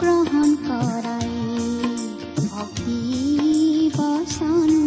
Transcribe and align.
গ্ৰহণ 0.00 0.50
কৰাই 0.64 1.30
ভক্তি 2.48 3.00
বচন 3.96 4.85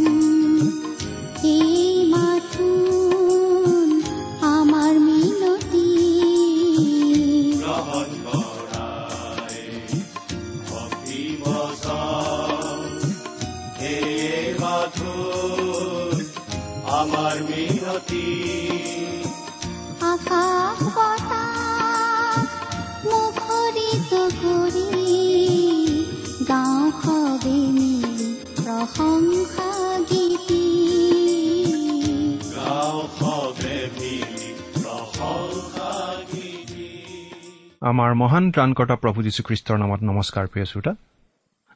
আমাৰ 37.90 38.12
মহান 38.22 38.46
ত্ৰাণকৰ্তা 38.54 38.96
প্ৰভু 39.04 39.20
যীশুখ্ৰীষ্টৰ 39.26 39.78
নামত 39.84 40.02
নমস্কাৰ 40.10 40.46
প্ৰিয় 40.52 40.66
শ্ৰোতা। 40.72 40.92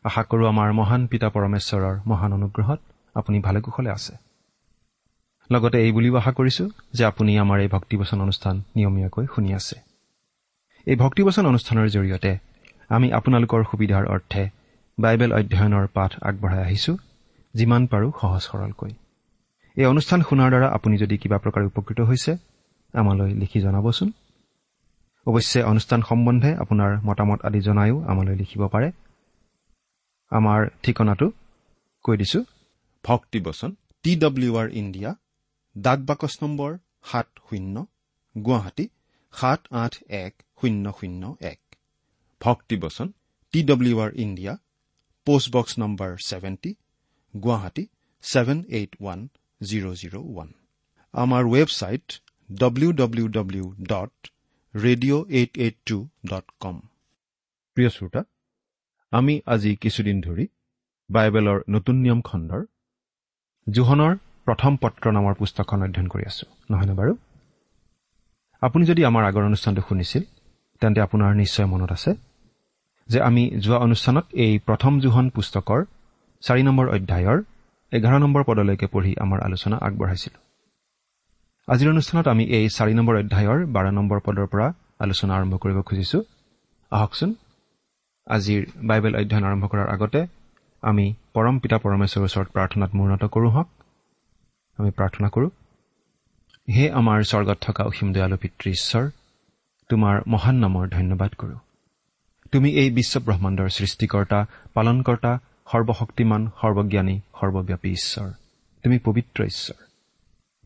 আশা 0.05 0.23
কৰোঁ 0.29 0.45
আমাৰ 0.53 0.69
মহান 0.79 1.01
পিতা 1.11 1.27
পৰমেশ্বৰৰ 1.35 1.95
মহান 2.09 2.31
অনুগ্ৰহত 2.37 2.79
আপুনি 3.15 3.37
ভালে 3.39 3.59
কুশলে 3.65 3.89
আছে। 3.97 4.13
লগতে 5.49 5.77
এই 5.85 5.91
বুলিও 5.91 6.13
আশা 6.21 6.31
কৰিছো 6.31 6.63
যে 6.93 7.03
আপুনি 7.11 7.31
আমাৰ 7.43 7.57
এই 7.59 7.69
ভক্তিবচন 7.75 8.17
অনুষ্ঠান 8.21 8.55
নিয়মীয়াকৈ 8.75 9.25
শুনি 9.33 9.49
আছে। 9.59 9.75
এই 10.87 10.95
ভক্তিবচন 10.95 11.43
অনুষ্ঠানৰ 11.51 11.87
জৰিয়তে 11.95 12.31
আমি 12.95 13.07
আপোনালোকৰ 13.17 13.61
সুবিধাৰ 13.71 14.03
অৰ্থে 14.13 14.43
বাইবেল 14.97 15.31
অধ্যয়নৰ 15.39 15.85
পাঠ 15.93 16.11
আগবঢ়াই 16.29 16.61
আহিছো 16.67 16.93
যিমান 17.53 17.81
পাৰোঁ 17.91 18.11
সহজ 18.21 18.41
সৰলকৈ। 18.49 18.91
এই 19.77 19.85
অনুষ্ঠান 19.85 20.19
শুনাৰ 20.27 20.49
দ্বাৰা 20.53 20.67
আপুনি 20.77 20.95
যদি 21.03 21.15
কিবা 21.21 21.37
প্ৰকাৰে 21.43 21.65
উপকৃত 21.71 21.99
হৈছে 22.09 22.31
আমালৈ 22.93 23.31
লিখি 23.41 23.59
জনাবচোন। 23.65 24.09
অৱশ্যে 25.25 25.59
অনুষ্ঠান 25.71 26.01
সম্বন্ধে 26.09 26.49
আপোনাৰ 26.63 26.91
মতামত 27.07 27.39
আদি 27.47 27.59
জনায়ো 27.67 27.97
আমালৈ 28.11 28.35
লিখিব 28.41 28.61
পাৰে। 28.73 28.89
আমাৰ 30.31 30.61
ঠিকনাটো 30.83 31.27
কৈ 32.05 32.15
দিছো। 32.21 32.39
ভক্তিবচন 33.05 33.71
টি 34.03 34.11
ডব্লিউ 34.23 34.51
আৰ 34.61 34.67
ইণ্ডিয়া 34.81 35.11
ডাক 35.75 35.99
বাকচ 36.09 36.33
নম্বৰ 36.43 36.71
সাত 37.09 37.27
শূন্য 37.47 37.75
গুৱাহাটী 38.35 38.85
সাত 39.33 39.61
আঠ 39.83 39.93
এক 40.23 40.33
শূন্য 40.59 40.85
শূন্য 40.99 41.23
এক। 41.51 41.59
ভক্তিবচন 42.41 43.07
T 43.53 43.59
W 43.69 43.95
R 44.05 44.11
India 44.23 44.53
post box 45.27 45.73
number 45.81 46.11
seventy 46.29 46.71
Guwahati 47.33 47.83
seven 48.23 48.59
eight 48.77 48.91
one 49.01 49.19
zero' 49.61 49.95
zero' 50.01 50.17
one. 50.29 50.49
আমাৰ 51.13 51.43
website 51.53 52.05
W 52.49 52.89
W 53.01 53.25
W 53.37 53.65
dot 53.91 54.13
radio' 54.73 55.23
eight 55.29 55.51
eight 55.57 55.75
two 55.85 55.97
dot 56.25 56.45
com 56.59 56.75
প্ৰিয় 57.77 57.89
শ্ৰোতা 57.89 58.21
আমি 59.11 59.33
আজি 59.45 59.71
কিছুদিন 59.75 60.17
ধৰি 60.21 60.45
বাইবেলৰ 61.09 61.59
নতুন 61.69 61.95
নিয়ম 61.95 62.21
খণ্ডৰ 62.21 62.61
জোহনৰ 63.67 64.13
প্ৰথম 64.45 64.71
পত্ৰ 64.77 65.05
নামৰ 65.11 65.33
পুস্তকখন 65.33 65.79
অধ্যয়ন 65.83 66.07
কৰি 66.07 66.23
আছো। 66.31 66.45
নহয়নে 66.71 66.93
বাৰু? 66.93 67.13
আপুনি 68.61 68.83
যদি 68.85 69.01
আমাৰ 69.05 69.23
আগৰ 69.23 69.43
অনুষ্ঠানটো 69.43 69.81
শুনিছিল 69.89 70.23
তেন্তে 70.81 70.99
আপোনাৰ 71.01 71.31
নিশ্চয় 71.35 71.65
মনত 71.65 71.91
আছে 71.91 72.11
যে 73.09 73.19
আমি 73.21 73.43
যোৱা 73.63 73.77
অনুষ্ঠানত 73.77 74.25
এই 74.43 74.53
প্ৰথম 74.59 74.93
জোহন 74.99 75.25
পুস্তকৰ 75.29 75.79
চাৰি 76.43 76.61
নম্বৰ 76.63 76.85
অধ্যায়ৰ 76.95 77.37
এঘাৰ 77.91 78.19
নম্বৰ 78.19 78.43
পদলৈকে 78.43 78.87
পঢ়ি 78.87 79.11
আমাৰ 79.23 79.39
আলোচনা 79.41 79.77
আগবঢ়াইছিলো। 79.77 80.39
আজিৰ 81.67 81.89
অনুষ্ঠানত 81.89 82.27
আমি 82.27 82.43
এই 82.43 82.69
চাৰি 82.69 82.93
নম্বৰ 82.93 83.15
অধ্যায়ৰ 83.17 83.65
বাৰ 83.65 83.91
নম্বৰ 83.91 84.19
পদৰ 84.25 84.47
পৰা 84.47 84.73
আলোচনা 84.99 85.35
আৰম্ভ 85.35 85.57
কৰিব 85.57 85.81
খুজিছো। 85.81 86.23
আহকচোন। 86.91 87.35
আজিৰ 88.27 88.65
বাইবেল 88.83 89.15
অধ্যয়ন 89.15 89.43
আৰম্ভ 89.43 89.67
কৰাৰ 89.67 89.89
আগতে 89.89 90.27
আমি 90.81 91.13
পৰম 91.33 91.59
পিতা 91.59 91.77
পৰমেশ্বৰৰ 91.77 92.23
ওচৰত 92.23 92.47
প্ৰাৰ্থনাত 92.47 92.95
মূৰ্ণত 92.95 93.23
কৰোঁ 93.25 93.51
হওক। 93.51 93.69
আমি 94.77 94.91
প্ৰাৰ্থনা 94.91 95.29
কৰোঁ 95.29 95.49
হে 96.73 96.91
আমাৰ 96.91 97.23
স্বৰ্গত 97.23 97.57
থকা 97.61 97.83
অসীম 97.83 98.13
দয়ালু 98.13 98.37
পিতৃ 98.37 98.69
ঈশ্বৰ 98.69 99.09
তোমাৰ 99.89 100.21
মহান 100.27 100.55
নামৰ 100.55 100.87
ধন্যবাদ 100.87 101.33
কৰোঁ। 101.33 101.57
তুমি 102.51 102.69
এই 102.71 102.89
বিশ্ব 102.89 103.19
ব্ৰহ্মাণ্ডৰ 103.19 103.69
সৃষ্টিকৰ্তা 103.69 104.45
পালনকৰ্তা 104.73 105.39
সৰ্বশক্তিমান 105.71 106.47
সৰ্বজ্ঞানী 106.61 107.19
সৰ্বব্যাপী 107.39 107.89
ঈশ্বৰ। 107.89 108.31
তুমি 108.83 108.99
পবিত্ৰ 108.99 109.43
ঈশ্বৰ। 109.43 109.92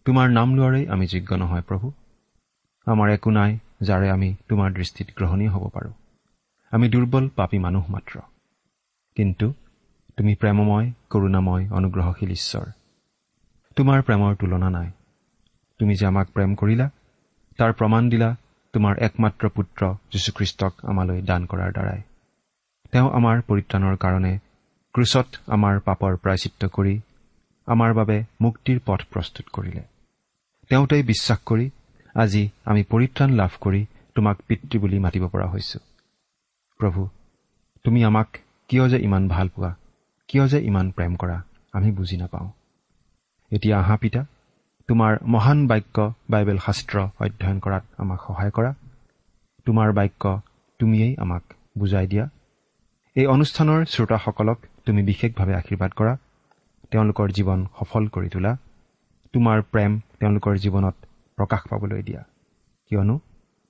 তোমাৰ 0.08 0.30
নাম 0.30 0.56
লোৱাৰেই 0.56 0.88
আমি 0.88 1.08
যোগ্য 1.08 1.36
নহয় 1.36 1.62
প্ৰভু। 1.62 1.92
আমাৰ 2.86 3.10
একো 3.10 3.32
নাই 3.32 3.60
যাৰে 3.82 4.10
আমি 4.10 4.36
তোমাৰ 4.50 4.74
দৃষ্টিত 4.74 5.08
গ্ৰহণীয় 5.16 5.50
হ'ব 5.50 5.70
পাৰোঁ। 5.70 5.94
আমি 6.72 6.90
দুৰ্বল 6.90 7.30
পাপী 7.30 7.58
মানুহ 7.58 7.90
মাত্ৰ। 7.90 8.20
কিন্তু 9.16 9.54
তুমি 10.18 10.36
প্ৰেমময় 10.36 10.92
কৰুণাময় 11.10 11.70
অনুগ্ৰহশীল 11.70 12.30
ঈশ্বৰ। 12.30 12.66
তোমাৰ 13.76 14.02
প্ৰেমৰ 14.02 14.36
তুলনা 14.36 14.70
নাই। 14.70 14.92
তুমি 15.80 15.96
যে 15.96 16.06
আমাক 16.06 16.28
প্ৰেম 16.30 16.56
কৰিলা 16.56 16.90
তাৰ 17.58 17.74
প্ৰমাণ 17.74 18.10
দিলা 18.10 18.36
তোমাৰ 18.74 18.98
একমাত্ৰ 18.98 19.50
পুত্ৰ 19.50 19.94
যীশুখ্ৰীষ্টক 20.12 20.74
আমালৈ 20.86 21.22
দান 21.22 21.46
কৰাৰ 21.46 21.72
দ্বাৰাই। 21.72 22.02
তেওঁ 22.92 23.12
আমাৰ 23.12 23.42
পৰিত্ৰাণৰ 23.42 23.98
কাৰণে 23.98 24.40
ক্ৰুচত 24.94 25.28
আমাৰ 25.48 25.80
পাপৰ 25.80 26.18
প্ৰায়চিত্ৰ 26.18 26.68
কৰি 26.68 27.02
আমাৰ 27.66 27.94
বাবে 27.94 28.24
মুক্তিৰ 28.42 28.80
পথ 28.86 29.02
প্ৰস্তুত 29.12 29.46
কৰিলে। 29.50 29.97
তেওঁতেই 30.72 31.04
বিশ্বাস 31.04 31.40
কৰি 31.50 31.66
আজি 32.16 32.44
আমি 32.66 32.82
পৰিত্ৰাণ 32.92 33.30
লাভ 33.40 33.52
কৰি 33.62 33.82
তোমাক 34.16 34.38
পিতৃ 34.48 34.76
বুলি 34.80 34.98
মাতিব 35.00 35.24
পৰা 35.34 35.48
হৈছো। 35.48 35.80
প্ৰভু 36.80 37.02
তুমি 37.86 38.00
আমাক 38.04 38.30
কিয় 38.70 38.86
যে 38.90 38.98
ইমান 39.08 39.24
ভাল 39.28 39.48
পোৱা 39.48 39.72
কিয় 40.30 40.46
যে 40.48 40.60
ইমান 40.70 40.88
প্ৰেম 40.92 41.14
কৰা 41.16 41.38
আমি 41.74 41.90
বুজি 41.92 42.18
নাপাওঁ। 42.18 42.50
এতিয়া 43.52 43.76
আহা 43.80 43.96
পিতা 43.98 44.22
তোমাৰ 44.90 45.14
মহান 45.34 45.60
বাক্য 45.68 45.98
বাইবেল 46.30 46.60
শাস্ত্ৰ 46.66 46.96
অধ্যয়ন 47.24 47.58
কৰাত 47.60 47.84
আমাক 47.98 48.20
সহায় 48.28 48.52
কৰা। 48.52 48.72
তোমাৰ 49.66 49.90
বাক্য 49.94 50.24
তুমিয়েই 50.80 51.14
আমাক 51.24 51.44
বুজাই 51.78 52.08
দিয়া। 52.08 52.26
এই 53.16 53.26
অনুষ্ঠানৰ 53.36 53.80
শ্ৰোতাসকলক 53.94 54.58
তুমি 54.86 55.02
বিশেষভাৱে 55.04 55.54
আশীৰ্বাদ 55.62 55.92
কৰা। 56.00 56.14
তেওঁলোকৰ 56.92 57.28
জীৱন 57.38 57.60
সফল 57.80 58.04
কৰি 58.16 58.30
তোলা। 58.30 58.52
তোমাৰ 59.38 59.60
প্ৰেম 59.74 59.92
তেওঁলোকৰ 60.20 60.56
জীৱনত 60.64 60.96
প্ৰকাশ 61.38 61.62
পাবলৈ 61.72 62.02
দিয়া। 62.06 62.22
কিয়নো 62.92 63.16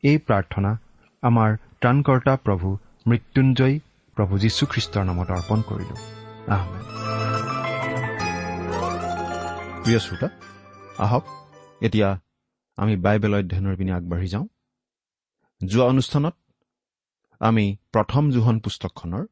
এই 0.04 0.18
প্ৰাৰ্থনা 0.28 0.72
আমাৰ 1.24 1.50
ত্ৰাণকৰ্তা 1.82 2.34
প্ৰভু 2.46 2.68
মৃত্যুঞ্জয় 3.10 3.76
প্ৰভু 4.18 4.34
যীশুখ্ৰীষ্টৰ 4.44 5.04
নামত 5.10 5.30
অৰ্পণ 5.38 5.60
কৰিলো। 5.70 5.96
আহমেদ 6.56 6.84
প্ৰিয় 9.84 10.00
শ্ৰোতা 10.06 10.28
আহক 11.06 11.24
এতিয়া 11.82 12.10
আমি 12.78 12.94
বাইবেল 13.06 13.34
অধ্যয়নৰ 13.40 13.76
পিনে 13.80 13.92
আগবাঢ়ি 13.92 14.28
যাওঁ। 14.28 14.46
যোৱা 15.62 15.86
অনুষ্ঠানত 15.86 16.36
আমি 17.42 17.66
প্ৰথম 17.94 18.24
জোহন 18.32 18.58
পুস্তকখনৰ 18.60 19.24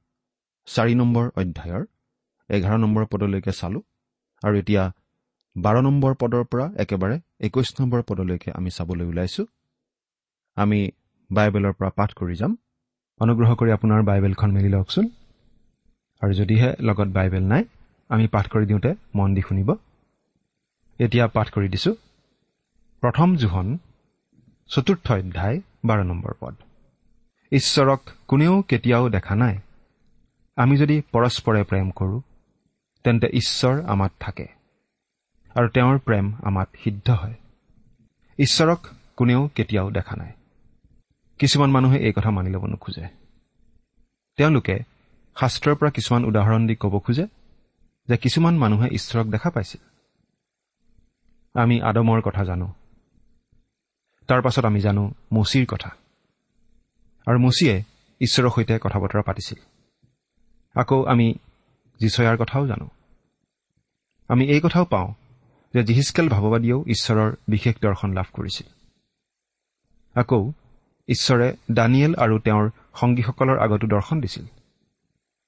চাৰি 0.68 0.94
নম্বৰ 1.02 1.26
অধ্যায়ৰ 1.42 1.84
এঘাৰ 2.50 2.78
নম্বৰ 2.84 3.04
পদলৈকে 3.12 3.52
চালোঁ 3.52 3.84
আৰু 4.44 4.56
এতিয়া 4.62 4.84
বাৰ 5.58 5.82
নম্বৰ 5.82 6.14
পদৰ 6.14 6.44
পৰা 6.44 6.72
একেবাৰে 6.78 7.20
একৈশ 7.40 7.82
নম্বৰ 7.82 8.02
পদলৈকে 8.02 8.52
আমি 8.52 8.70
চাবলৈ 8.70 9.06
ওলাইছোঁ। 9.06 9.46
আমি 10.56 10.90
বাইবেলৰ 11.32 11.74
পৰা 11.74 11.90
পাঠ 11.90 12.14
কৰি 12.14 12.36
যাম। 12.36 12.58
অনুগ্ৰহ 13.20 13.56
কৰি 13.56 13.72
আপোনাৰ 13.72 14.04
বাইবেলখন 14.04 14.52
মেলি 14.52 14.70
লওকচোন। 14.70 15.10
আৰু 16.22 16.34
যদিহে 16.34 16.74
লগত 16.80 17.08
বাইবেল 17.08 17.44
নাই 17.44 17.64
আমি 18.10 18.28
পাঠ 18.28 18.50
কৰি 18.50 18.66
দিওঁতে 18.66 18.96
মন 19.16 19.34
দি 19.34 19.42
শুনিব। 19.42 19.76
এতিয়া 21.00 21.28
পাঠ 21.28 21.50
কৰি 21.50 21.70
দিছোঁ। 21.70 21.96
প্ৰথম 23.02 23.36
জোহন 23.36 23.78
চতুৰ্থ 24.68 25.12
অধ্যায় 25.12 25.62
বাৰ 25.86 26.04
নম্বৰ 26.04 26.34
পদ। 26.40 26.56
ঈশ্বৰক 27.52 28.02
কোনেও 28.28 28.62
কেতিয়াও 28.62 29.10
দেখা 29.10 29.36
নাই। 29.36 29.58
আমি 30.56 30.78
যদি 30.78 31.02
পৰস্পৰে 31.12 31.64
প্ৰেম 31.64 31.92
কৰোঁ 31.92 32.22
তেন্তে 33.04 33.28
ঈশ্বৰ 33.28 33.82
আমাত 33.82 34.12
থাকে। 34.20 34.65
আৰু 35.56 35.68
তেওঁৰ 35.68 36.00
প্ৰেম 36.00 36.34
আমাত 36.44 36.70
সিদ্ধ 36.84 37.10
হয়। 37.10 37.34
ঈশ্বৰক 38.40 38.88
কোনেও 39.16 39.50
কেতিয়াও 39.56 39.92
দেখা 39.92 40.16
নাই। 40.16 40.32
কিছুমান 41.40 41.72
মানুহে 41.72 42.00
এই 42.00 42.14
কথা 42.14 42.32
মানি 42.32 42.50
ল'ব 42.50 42.66
নোখোজে। 42.66 43.08
তেওঁলোকে 44.36 44.80
শাস্ত্ৰৰ 45.40 45.76
পৰা 45.76 45.90
কিছুমান 45.90 46.26
উদাহৰণ 46.26 46.68
দি 46.68 46.76
ক'ব 46.76 47.00
খোজে 47.00 47.28
যে 48.08 48.18
কিছুমান 48.18 48.58
মানুহে 48.58 48.90
ঈশ্বৰক 48.90 49.28
দেখা 49.28 49.50
পাইছিল। 49.50 49.82
আমি 51.54 51.82
আদমৰ 51.82 52.22
কথা 52.22 52.44
জানো। 52.44 52.74
তাৰ 54.28 54.42
পাছত 54.42 54.66
আমি 54.66 54.80
জানো 54.80 55.12
মচিৰ 55.34 55.66
কথা। 55.66 55.90
আৰু 57.26 57.40
মচিয়ে 57.40 57.84
ঈশ্বৰৰ 58.20 58.50
সৈতে 58.50 58.80
কথা 58.82 59.00
বতৰা 59.00 59.22
পাতিছিল। 59.22 59.58
আকৌ 60.76 61.06
আমি 61.06 61.34
জীচয়াৰ 62.00 62.38
কথাও 62.38 62.68
জানো। 62.68 62.90
আমি 64.28 64.46
এই 64.46 64.62
কথাও 64.64 64.86
পাওঁ 64.86 65.14
যে 65.76 65.84
জিহিচকেল 65.84 66.30
ভাৱবাদীয়েও 66.30 66.84
ঈশ্বৰৰ 66.88 67.36
বিশেষ 67.48 67.76
দৰ্শন 67.82 68.14
লাভ 68.14 68.26
কৰিছিল। 68.34 68.68
আকৌ 70.16 70.52
ঈশ্বৰে 71.08 71.58
দানিয়েল 71.72 72.16
আৰু 72.16 72.40
তেওঁৰ 72.40 72.70
সংগীসকলৰ 72.96 73.58
আগতো 73.60 73.88
দৰ্শন 73.88 74.22
দিছিল। 74.22 74.46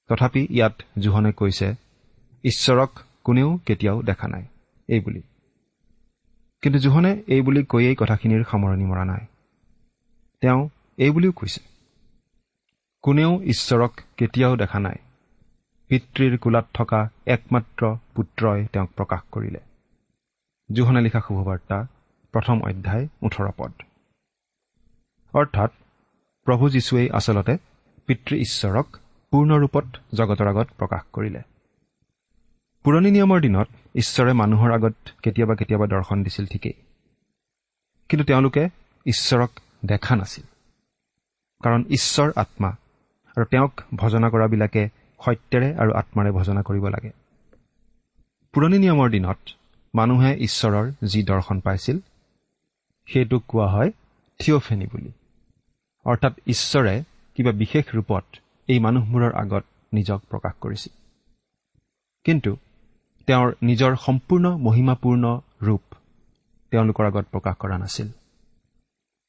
তথাপি 0.08 0.46
ইয়াত 0.50 0.82
জোহনে 0.98 1.32
কৈছে 1.32 1.74
ঈশ্বৰক 2.44 2.98
কোনেও 3.24 3.58
কেতিয়াও 3.66 4.02
দেখা 4.02 4.28
নাই 4.28 4.44
এই 4.88 5.00
বুলি। 5.00 5.22
কিন্তু 6.62 6.78
জোহনে 6.78 7.22
এই 7.26 7.40
বুলি 7.40 7.64
কৈয়েই 7.64 7.96
কথাখিনিৰ 7.98 8.44
সামৰণি 8.50 8.84
মৰা 8.84 9.04
নাই। 9.04 9.26
তেওঁ 10.40 10.68
এই 10.96 11.10
বুলিও 11.10 11.32
কৈছে 11.32 11.60
কোনেও 13.02 13.42
ঈশ্বৰক 13.42 14.00
কেতিয়াও 14.16 14.56
দেখা 14.56 14.80
নাই। 14.80 14.96
পিতৃৰ 15.88 16.38
কোলাত 16.38 16.66
থকা 16.74 17.08
একমাত্ৰ 17.26 17.96
পুত্ৰই 18.14 18.66
তেওঁক 18.72 18.90
প্ৰকাশ 18.92 19.20
কৰিলে। 19.32 19.67
জোহনে 20.72 21.00
লিখা 21.00 21.20
শুভবাৰ্তা 21.20 21.86
প্ৰথম 22.32 22.62
অধ্যায় 22.62 23.08
ওঠৰ 23.22 23.50
পদ। 23.56 23.72
অৰ্থাৎ 25.32 25.70
প্ৰভু 26.44 26.70
যীশুৱেই 26.70 27.10
আচলতে 27.10 27.56
পিতৃ 28.06 28.36
ঈশ্বৰক 28.36 28.96
পূৰ্ণৰূপত 29.30 29.84
জগতৰ 30.14 30.46
আগত 30.46 30.68
প্ৰকাশ 30.78 31.02
কৰিলে। 31.12 31.42
পুৰণি 32.84 33.10
নিয়মৰ 33.10 33.40
দিনত 33.40 33.68
ঈশ্বৰে 33.94 34.32
মানুহৰ 34.32 34.72
আগত 34.72 34.94
কেতিয়াবা 35.22 35.54
কেতিয়াবা 35.54 35.86
দৰ্শন 35.86 36.22
দিছিল 36.22 36.46
ঠিকেই। 36.46 36.72
কিন্তু 38.08 38.24
তেওঁলোকে 38.24 38.68
ঈশ্বৰক 39.06 39.50
দেখা 39.84 40.16
নাছিল। 40.16 40.44
কাৰণ 41.62 41.84
ঈশ্বৰ 41.90 42.32
আত্মা 42.36 42.68
আৰু 43.36 43.44
তেওঁক 43.44 43.80
ভজনা 43.94 44.30
কৰাবিলাকে 44.30 44.88
সত্যেৰে 45.24 45.74
আৰু 45.74 45.92
আত্মাৰে 45.92 46.30
ভজনা 46.30 46.62
কৰিব 46.62 46.88
লাগে। 46.88 47.10
পুৰণি 48.52 48.78
নিয়মৰ 48.78 49.10
দিনত 49.10 49.38
মানুহে 49.94 50.36
ঈশ্বৰৰ 50.38 50.92
যি 51.04 51.22
দৰ্শন 51.22 51.60
পাইছিল 51.60 51.98
সেইটোক 53.06 53.42
কোৱা 53.48 53.66
হয় 53.66 53.92
থিঅফেনি 54.38 54.86
বুলি। 54.86 55.12
অৰ্থাৎ 56.04 56.32
ঈশ্বৰে 56.46 57.04
কিবা 57.36 57.52
বিশেষ 57.52 57.84
ৰূপত 57.94 58.24
এই 58.68 58.78
মানুহবোৰৰ 58.78 59.32
আগত 59.34 59.64
নিজক 59.92 60.20
প্ৰকাশ 60.30 60.52
কৰিছিল। 60.60 60.92
কিন্তু 62.24 62.56
তেওঁৰ 63.26 63.54
নিজৰ 63.62 63.96
সম্পূৰ্ণ 63.96 64.56
মহিমাপূৰ্ণ 64.56 65.40
ৰূপ 65.62 65.94
তেওঁলোকৰ 66.70 67.04
আগত 67.04 67.26
প্ৰকাশ 67.30 67.56
কৰা 67.56 67.78
নাছিল। 67.78 68.08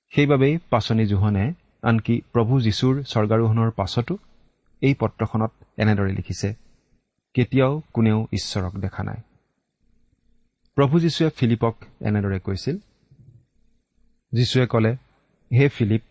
সেইবাবেই 0.10 0.58
পাচনি 0.70 1.06
জোহনে 1.06 1.54
আনকি 1.82 2.22
প্ৰভু 2.34 2.62
যীশুৰ 2.62 3.04
স্বৰ্গাৰোহণৰ 3.04 3.72
পাছতো 3.72 4.18
এই 4.82 4.94
পত্ৰখনত 5.00 5.52
এনেদৰে 5.78 6.12
লিখিছে 6.12 6.54
কেতিয়াও 7.34 7.82
কোনেও 7.94 8.28
ঈশ্বৰক 8.34 8.74
দেখা 8.76 9.04
নাই। 9.04 9.22
প্ৰভু 10.80 11.00
যীশুৱে 11.00 11.30
ফিলিপক 11.30 11.76
এনেদৰে 12.02 12.40
কৈছিল 12.40 12.78
যীশুৱে 14.32 14.68
ক'লে 14.68 14.96
হে 15.52 15.70
ফিলিপ 15.70 16.02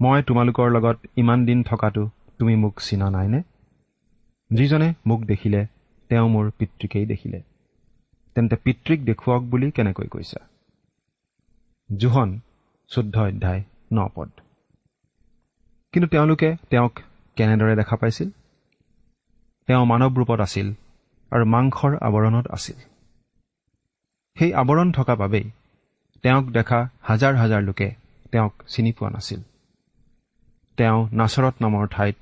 মই 0.00 0.22
তোমালোকৰ 0.22 0.70
লগত 0.70 0.98
ইমান 1.16 1.46
দিন 1.46 1.62
থকাটো 1.62 2.10
তুমি 2.38 2.56
মোক 2.56 2.80
চিনা 2.80 3.10
নাইনে? 3.10 3.42
যিজনে 4.50 4.94
মোক 5.06 5.24
দেখিলে 5.24 5.66
তেওঁ 6.08 6.28
মোৰ 6.28 6.50
পিতৃকেই 6.50 7.06
দেখিলে। 7.06 7.42
তেন্তে 8.34 8.56
পিতৃক 8.56 9.04
দেখুৱাওক 9.04 9.42
বুলি 9.42 9.70
কেনেকৈ 9.70 10.06
কৈছা? 10.06 10.48
জোহন 11.96 12.40
চৈধ্য 12.88 13.18
অধ্যায় 13.18 13.64
ন 13.92 14.08
পদ। 14.14 14.30
কিন্তু 15.92 16.08
তেওঁলোকে 16.08 16.56
তেওঁক 16.70 16.98
কেনেদৰে 17.36 17.76
দেখা 17.76 17.96
পাইছিল? 17.96 18.30
তেওঁ 19.66 19.84
মানৱ 19.86 20.14
ৰূপত 20.14 20.40
আছিল 20.40 20.74
আৰু 21.30 21.44
মাংসৰ 21.44 21.96
আৱৰণত 21.96 22.48
আছিল। 22.50 22.97
সেই 24.38 24.54
আৱৰণ 24.54 24.92
থকা 24.92 25.14
বাবেই 25.14 25.50
তেওঁক 26.22 26.44
দেখা 26.44 26.88
হাজাৰ 27.02 27.36
হাজাৰ 27.36 27.62
লোকে 27.62 27.94
তেওঁক 28.32 28.54
চিনি 28.68 28.92
পোৱা 28.92 29.10
নাছিল। 29.10 29.40
তেওঁ 30.76 31.08
নাচৰত 31.12 31.54
নামৰ 31.60 31.86
ঠাইত 31.86 32.16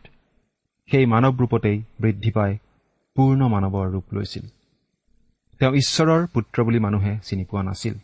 সেই 0.91 1.07
মানৱ 1.07 1.33
ৰূপতেই 1.37 1.83
বৃদ্ধি 2.01 2.31
পাই 2.31 2.59
পূৰ্ণ 3.15 3.49
মানৱৰ 3.49 3.93
ৰূপ 3.93 4.05
লৈছিল। 4.13 4.47
তেওঁ 5.59 5.75
ঈশ্বৰৰ 5.75 6.27
পুত্ৰ 6.27 6.65
বুলি 6.65 6.79
মানুহে 6.79 7.19
চিনি 7.23 7.45
পোৱা 7.45 7.63
নাছিল। 7.63 7.95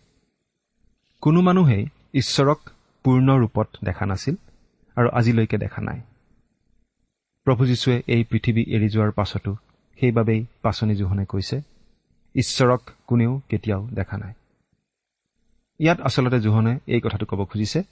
কোনো 1.21 1.41
মানুহেই 1.41 1.87
ঈশ্বৰক 2.15 2.71
পূৰ্ণ 3.05 3.39
ৰূপত 3.39 3.69
দেখা 3.85 4.07
নাছিল 4.07 4.35
আৰু 4.97 5.09
আজিলৈকে 5.09 5.59
দেখা 5.59 5.83
নাই। 5.83 6.01
প্ৰভু 7.45 7.67
যীশুৱে 7.67 8.03
এই 8.07 8.25
পৃথিৱী 8.25 8.63
এৰি 8.69 8.89
যোৱাৰ 8.89 9.11
পাছতো 9.11 9.57
সেইবাবেই 10.01 10.47
পাচনি 10.63 10.95
জোহনে 10.95 11.25
কৈছে 11.25 11.72
ঈশ্বৰক 12.35 12.91
কোনেও 13.07 13.41
কেতিয়াও 13.49 13.89
দেখা 13.93 14.19
নাই। 14.19 14.33
ইয়াত 15.79 16.01
আচলতে 16.01 16.41
জোহনে 16.41 16.79
এই 16.87 17.01
কথাটো 17.01 17.27
ক'ব 17.27 17.45
খুজিছে 17.45 17.83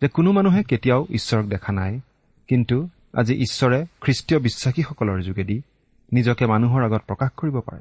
যে 0.00 0.08
কোনো 0.08 0.32
মানুহে 0.32 0.62
কেতিয়াও 0.62 1.06
ঈশ্বৰক 1.10 1.46
দেখা 1.46 1.72
নাই 1.72 2.00
কিন্তু 2.48 2.88
আজি 3.12 3.34
ঈশ্বৰে 3.34 3.86
খ্ৰীষ্টীয় 4.00 4.40
বিশ্বাসীসকলৰ 4.40 5.22
যোগেদি 5.22 5.62
নিজকে 6.12 6.46
মানুহৰ 6.46 6.84
আগত 6.84 7.02
প্ৰকাশ 7.06 7.30
কৰিব 7.36 7.60
পাৰে। 7.60 7.80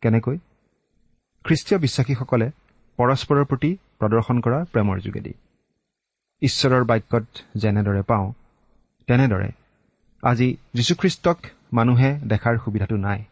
কেনেকৈ? 0.00 0.38
খ্ৰীষ্টীয় 1.44 1.80
বিশ্বাসীসকলে 1.80 2.50
পৰস্পৰৰ 2.96 3.44
প্ৰতি 3.44 3.76
প্ৰদৰ্শন 3.98 4.40
কৰা 4.40 4.64
প্ৰেমৰ 4.64 5.00
যোগেদি। 5.00 5.32
ঈশ্বৰৰ 6.40 6.84
বাক্যত 6.84 7.26
যেনেদৰে 7.54 8.02
পাওঁ 8.02 8.32
তেনেদৰে 9.06 9.50
আজি 10.22 10.56
যীশুখ্ৰীষ্টক 10.74 11.38
মানুহে 11.72 12.20
দেখাৰ 12.28 12.58
সুবিধাটো 12.64 12.96
নাই। 12.96 13.24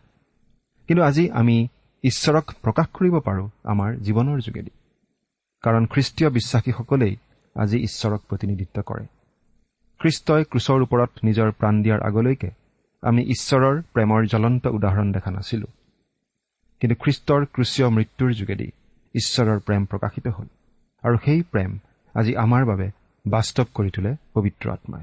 কিন্তু 0.90 1.04
আজি 1.04 1.30
আমি 1.30 1.68
ঈশ্বৰক 2.04 2.52
প্ৰকাশ 2.62 2.86
কৰিব 2.86 3.18
পাৰোঁ 3.18 3.48
আমাৰ 3.64 3.96
জীৱনৰ 3.96 4.40
যোগেদি। 4.40 4.70
কাৰণ 5.62 5.86
খ্ৰীষ্টীয় 5.86 6.30
বিশ্বাসীসকলেই 6.30 7.16
আজি 7.54 7.78
ঈশ্বৰক 7.78 8.20
প্ৰতিনিধিত্ব 8.28 8.82
কৰে। 8.82 9.06
খ্ৰীষ্টই 9.98 10.44
ক্ৰুচৰ 10.44 10.82
ওপৰত 10.82 11.10
নিজৰ 11.24 11.52
প্ৰাণ 11.52 11.82
দিয়াৰ 11.82 12.00
আগলৈকে 12.02 12.50
আমি 13.02 13.22
ঈশ্বৰৰ 13.22 13.82
প্ৰেমৰ 13.82 14.26
জ্বলন্ত 14.26 14.66
উদাহৰণ 14.66 15.12
দেখা 15.12 15.30
নাছিলো। 15.30 15.66
কিন্তু 16.80 17.04
খ্ৰীষ্টৰ 17.04 17.44
ক্ৰুচীয় 17.44 17.88
মৃত্যুৰ 17.88 18.32
যোগেদি 18.32 18.70
ঈশ্বৰৰ 19.14 19.58
প্ৰেম 19.58 19.84
প্ৰকাশিত 19.84 20.28
হ'ল 20.28 20.46
আৰু 21.02 21.16
সেই 21.24 21.42
প্ৰেম 21.42 21.78
আজি 22.14 22.36
আমাৰ 22.36 22.64
বাবে 22.64 22.90
বাস্তৱ 23.26 23.64
কৰি 23.74 23.90
তোলে 23.90 24.16
পবিত্ৰ 24.34 24.70
আত্মাই। 24.70 25.02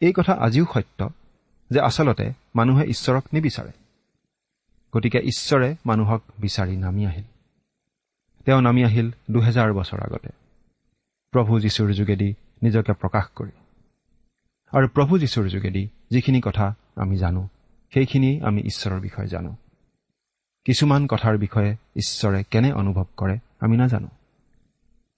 এই 0.00 0.12
কথা 0.12 0.32
আজিও 0.32 0.64
সত্য 0.74 1.10
যে 1.70 1.80
আচলতে 1.80 2.32
মানুহে 2.56 2.84
ঈশ্বৰক 2.84 3.24
নিবিচাৰে। 3.32 3.83
গতিকে 4.96 5.18
ঈশ্বৰে 5.18 5.76
মানুহক 5.86 6.22
বিচাৰি 6.38 6.76
নামি 6.76 7.06
আহিল। 7.06 7.24
তেওঁ 8.44 8.62
নামি 8.62 8.84
আহিল 8.84 9.10
দুহেজাৰ 9.30 9.72
বছৰ 9.72 10.00
আগতে। 10.00 10.28
প্ৰভু 11.30 11.60
যীশুৰ 11.60 11.92
যোগেদি 11.92 12.34
নিজকে 12.62 12.92
প্ৰকাশ 12.92 13.24
কৰি। 13.34 13.50
আৰু 14.72 14.88
প্ৰভু 14.88 15.18
যীশুৰ 15.18 15.48
যোগেদি 15.48 15.88
যিখিনি 16.10 16.40
কথা 16.40 16.74
আমি 16.96 17.16
জানো 17.16 17.48
সেইখিনিয়েই 17.94 18.40
আমি 18.40 18.60
ঈশ্বৰৰ 18.60 19.00
বিষয়ে 19.00 19.26
জানো। 19.26 19.56
কিছুমান 20.64 21.06
কথাৰ 21.06 21.38
বিষয়ে 21.38 21.76
ঈশ্বৰে 21.96 22.44
কেনে 22.50 22.72
অনুভৱ 22.72 23.04
কৰে 23.16 23.38
আমি 23.60 23.76
নাজানো। 23.76 24.08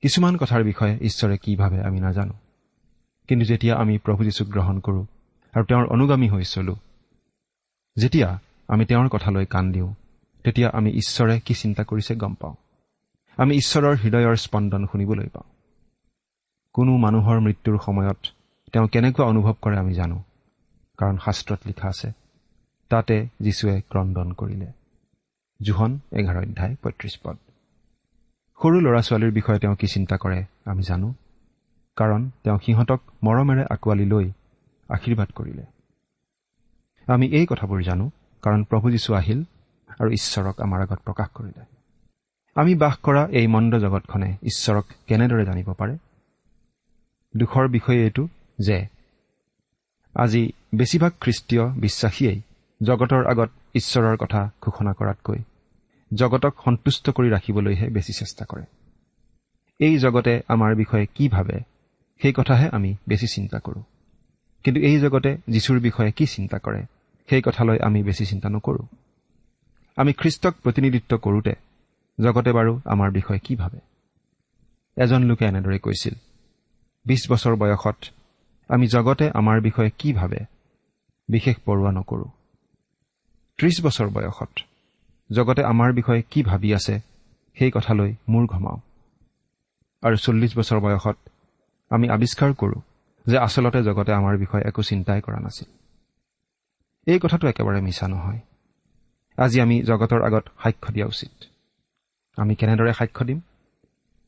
কিছুমান 0.03 0.37
কথাৰ 0.37 0.65
বিষয়ে 0.65 0.99
ঈশ্বৰে 1.01 1.39
কি 1.39 1.57
ভাবে 1.57 1.83
আমি 1.83 2.01
নাজানো। 2.01 2.33
কিন্তু 3.29 3.47
যেতিয়া 3.47 3.77
আমি 3.77 3.99
প্ৰভু 3.99 4.25
যীশুক 4.25 4.49
গ্ৰহণ 4.49 4.81
কৰোঁ 4.81 5.07
আৰু 5.55 5.65
তেওঁৰ 5.65 5.87
অনুগামী 5.87 6.29
হৈ 6.29 6.43
চলো 6.43 6.77
যেতিয়া 7.97 8.41
আমি 8.69 8.85
তেওঁৰ 8.85 9.09
কথালৈ 9.09 9.47
কাণ 9.47 9.73
দিওঁ 9.73 9.95
তেতিয়া 10.45 10.71
আমি 10.71 10.91
ঈশ্বৰে 10.91 11.41
কি 11.41 11.55
চিন্তা 11.55 11.83
কৰিছে 11.85 12.17
গম 12.17 12.35
পাওঁ। 12.35 12.55
আমি 13.37 13.57
ঈশ্বৰৰ 13.57 13.97
হৃদয়ৰ 13.97 14.37
স্পন্দন 14.37 14.87
শুনিবলৈ 14.87 15.29
পাওঁ। 15.29 15.49
কোনো 16.75 16.97
মানুহৰ 16.97 17.41
মৃত্যুৰ 17.41 17.79
সময়ত 17.85 18.19
তেওঁ 18.73 18.89
কেনেকুৱা 18.89 19.27
অনুভৱ 19.27 19.55
কৰে 19.63 19.77
আমি 19.79 19.95
জানো 19.95 20.23
কাৰণ 20.99 21.17
শাস্ত্ৰত 21.25 21.61
লিখা 21.67 21.89
আছে 21.89 22.13
তাতে 22.89 23.29
যীশুৱে 23.41 23.81
ক্ৰদন 23.81 24.33
কৰিলে। 24.33 24.73
জোহন 25.63 26.01
এঘাৰ 26.13 26.37
অধ্যায় 26.37 26.77
পঁয়ত্ৰিশ 26.83 27.19
পদ। 27.25 27.37
সৰু 28.63 28.81
ল'ৰা 28.81 29.01
ছোৱালীৰ 29.01 29.33
বিষয়ে 29.33 29.59
তেওঁ 29.59 29.77
কি 29.77 29.87
চিন্তা 29.87 30.17
কৰে 30.17 30.45
আমি 30.65 30.83
জানো 30.83 31.15
কাৰণ 31.97 32.31
তেওঁ 32.45 32.59
সিহঁতক 32.59 33.01
মৰমেৰে 33.25 33.65
আঁকোৱালি 33.71 34.05
লৈ 34.05 34.27
আশীৰ্বাদ 34.89 35.29
কৰিলে। 35.35 35.65
আমি 37.07 37.27
এই 37.27 37.47
কথাবোৰ 37.47 37.83
জানো 37.83 38.11
কাৰণ 38.47 38.65
প্ৰভু 38.65 38.91
যীশু 38.91 39.15
আহিল 39.15 39.45
আৰু 40.01 40.11
ঈশ্বৰক 40.11 40.61
আমাৰ 40.61 40.83
আগত 40.83 40.99
প্ৰকাশ 41.05 41.29
কৰিলে। 41.35 41.65
আমি 42.55 42.75
বাস 42.75 42.97
কৰা 42.97 43.29
এই 43.29 43.47
মন্দ 43.47 43.79
জগতখনে 43.79 44.37
ঈশ্বৰক 44.43 44.85
কেনেদৰে 45.07 45.45
জানিব 45.45 45.73
পাৰে? 45.73 45.99
দুখৰ 47.37 47.69
বিষয়ে 47.69 48.03
এইটো 48.03 48.29
যে 48.59 48.87
আজি 50.15 50.53
বেছিভাগ 50.75 51.13
খ্ৰীষ্টীয় 51.21 51.69
বিশ্বাসীয়েই 51.81 52.41
জগতৰ 52.83 53.27
আগত 53.31 53.51
ঈশ্বৰৰ 53.75 54.17
কথা 54.17 54.51
ঘোষণা 54.63 54.93
কৰাতকৈ 54.93 55.39
জগতক 56.15 56.55
সন্তুষ্ট 56.65 57.11
কৰি 57.11 57.29
ৰাখিবলৈহে 57.31 57.89
বেছি 57.89 58.13
চেষ্টা 58.13 58.45
কৰে। 58.45 58.63
এই 59.79 59.99
জগতে 59.99 60.41
আমাৰ 60.49 60.75
বিষয়ে 60.75 61.07
কি 61.07 61.29
ভাবে 61.29 61.61
সেই 62.23 62.33
কথাহে 62.33 62.69
আমি 62.73 62.97
বেছি 63.09 63.27
চিন্তা 63.27 63.59
কৰোঁ। 63.59 63.83
কিন্তু 64.65 64.81
এই 64.81 65.01
জগতে 65.01 65.37
যীশুৰ 65.49 65.81
বিষয়ে 65.81 66.13
কি 66.13 66.27
চিন্তা 66.27 66.59
কৰে 66.59 66.83
সেই 67.31 67.43
কথালৈ 67.43 67.79
আমি 67.79 68.03
বেছি 68.03 68.27
চিন্তা 68.27 68.49
নকৰোঁ। 68.49 68.87
আমি 69.97 70.13
খ্ৰীষ্টক 70.13 70.55
প্ৰতিনিধিত্ব 70.55 71.17
কৰোঁতে 71.17 71.55
জগতে 72.21 72.53
বাৰু 72.53 72.81
আমাৰ 72.85 73.11
বিষয়ে 73.11 73.39
কি 73.39 73.57
ভাবে? 73.57 73.79
এজন 74.97 75.23
লোকে 75.23 75.45
এনেদৰে 75.45 75.79
কৈছিল 75.79 76.15
বিছ 77.07 77.31
বছৰ 77.31 77.57
বয়সত 77.57 77.97
আমি 78.69 78.87
জগতে 78.87 79.31
আমাৰ 79.31 79.61
বিষয়ে 79.61 79.91
কি 79.99 80.13
ভাবে? 80.13 80.39
বিশেষ 81.29 81.57
পৰোৱা 81.57 81.93
নকৰোঁ। 81.93 82.31
ত্ৰিছ 83.57 83.85
বছৰ 83.85 84.09
বয়সত 84.09 84.49
জগতে 85.33 85.65
আমাৰ 85.65 85.93
বিষয়ে 85.93 86.23
কি 86.23 86.43
ভাবি 86.43 86.75
আছে 86.75 87.01
সেই 87.59 87.71
কথালৈ 87.71 88.15
মূৰ 88.29 88.47
ঘমাওঁ। 88.47 88.79
আৰু 90.03 90.17
চল্লিছ 90.17 90.59
বছৰ 90.59 90.81
বয়সত 90.81 91.17
আমি 91.91 92.09
আৱিষ্কাৰ 92.09 92.55
কৰোঁ 92.55 92.81
যে 93.27 93.39
আচলতে 93.39 93.83
জগতে 93.83 94.13
আমাৰ 94.13 94.39
বিষয়ে 94.39 94.69
একো 94.69 94.83
চিন্তাই 94.83 95.21
কৰা 95.21 95.41
নাছিল। 95.41 95.86
এই 97.07 97.19
কথাটো 97.19 97.49
একেবাৰে 97.49 97.81
মিছা 97.81 98.09
নহয়। 98.09 98.41
আজি 99.37 99.61
আমি 99.61 99.83
জগতৰ 99.83 100.23
আগত 100.23 100.49
সাক্ষ্য 100.63 100.93
দিয়া 100.93 101.07
উচিত। 101.07 101.45
আমি 102.37 102.55
কেনেদৰে 102.55 102.93
সাক্ষ্য 102.93 103.27
দিম? 103.27 103.41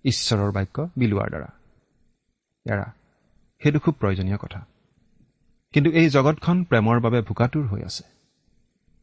ঈশ্বৰৰ 0.04 0.52
বাক্য 0.52 0.88
বিলোৱাৰ 0.96 1.28
দ্বাৰা। 1.28 1.46
এৰা 2.64 2.92
সেইটো 3.62 3.78
খুব 3.78 3.94
প্ৰয়োজনীয় 3.94 4.36
কথা। 4.36 4.66
কিন্তু 5.72 5.90
এই 5.90 6.08
জগতখন 6.08 6.64
প্ৰেমৰ 6.64 7.00
বাবে 7.00 7.20
ভোকাতুৰ 7.20 7.66
হৈ 7.66 7.82
আছে। 7.82 8.04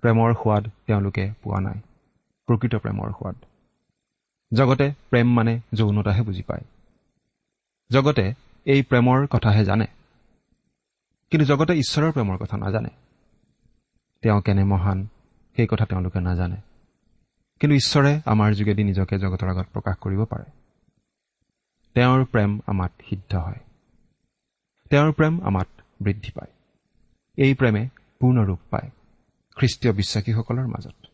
প্ৰেমৰ 0.01 0.33
সোৱাদ 0.33 0.69
তেওঁলোকে 0.87 1.33
পোৱা 1.43 1.59
নাই। 1.61 1.79
প্ৰকৃত 2.45 2.75
প্ৰেমৰ 2.75 3.11
সোৱাদ। 3.11 3.35
জগতে 4.53 4.93
প্ৰেম 5.09 5.33
মানে 5.33 5.59
যৌনতাহে 5.73 6.21
বুজি 6.21 6.41
পায়। 6.41 6.61
জগতে 7.91 8.33
এই 8.65 8.83
প্ৰেমৰ 8.83 9.27
কথাহে 9.27 9.65
জানে। 9.65 9.85
কিন্তু 11.31 11.45
জগতে 11.45 11.73
ঈশ্বৰৰ 11.73 12.11
প্ৰেমৰ 12.11 12.37
কথা 12.37 12.57
নাজানে। 12.57 13.04
তেওঁ 14.25 14.41
কেনে 14.41 14.63
মহান 14.63 15.07
সেই 15.55 15.67
কথা 15.67 15.85
তেওঁলোকে 15.85 16.19
নাজানে। 16.19 16.55
কিন্তু 17.59 17.75
ঈশ্বৰে 17.75 18.21
আমাৰ 18.25 18.53
যোগেদি 18.53 18.83
নিজকে 18.83 19.19
জগতৰ 19.19 19.47
আগত 19.47 19.67
প্ৰকাশ 19.73 19.97
কৰিব 19.97 20.25
পাৰে। 20.25 20.51
তেওঁৰ 21.93 22.25
প্ৰেম 22.25 22.59
আমাত 22.67 22.91
সিদ্ধ 23.09 23.35
হয়। 23.35 23.59
তেওঁৰ 24.89 25.13
প্ৰেম 25.13 25.41
আমাত 25.41 25.67
বৃদ্ধি 26.01 26.31
পায়। 26.31 26.51
এই 27.37 27.53
প্ৰেমে 27.53 27.89
পূৰ্ণ 28.19 28.45
ৰূপ 28.45 28.59
পায় 28.69 28.89
খ্ৰীষ্টীয় 29.55 29.93
বিশ্বাসীসকলৰ 29.93 30.67
মাজত। 30.67 31.07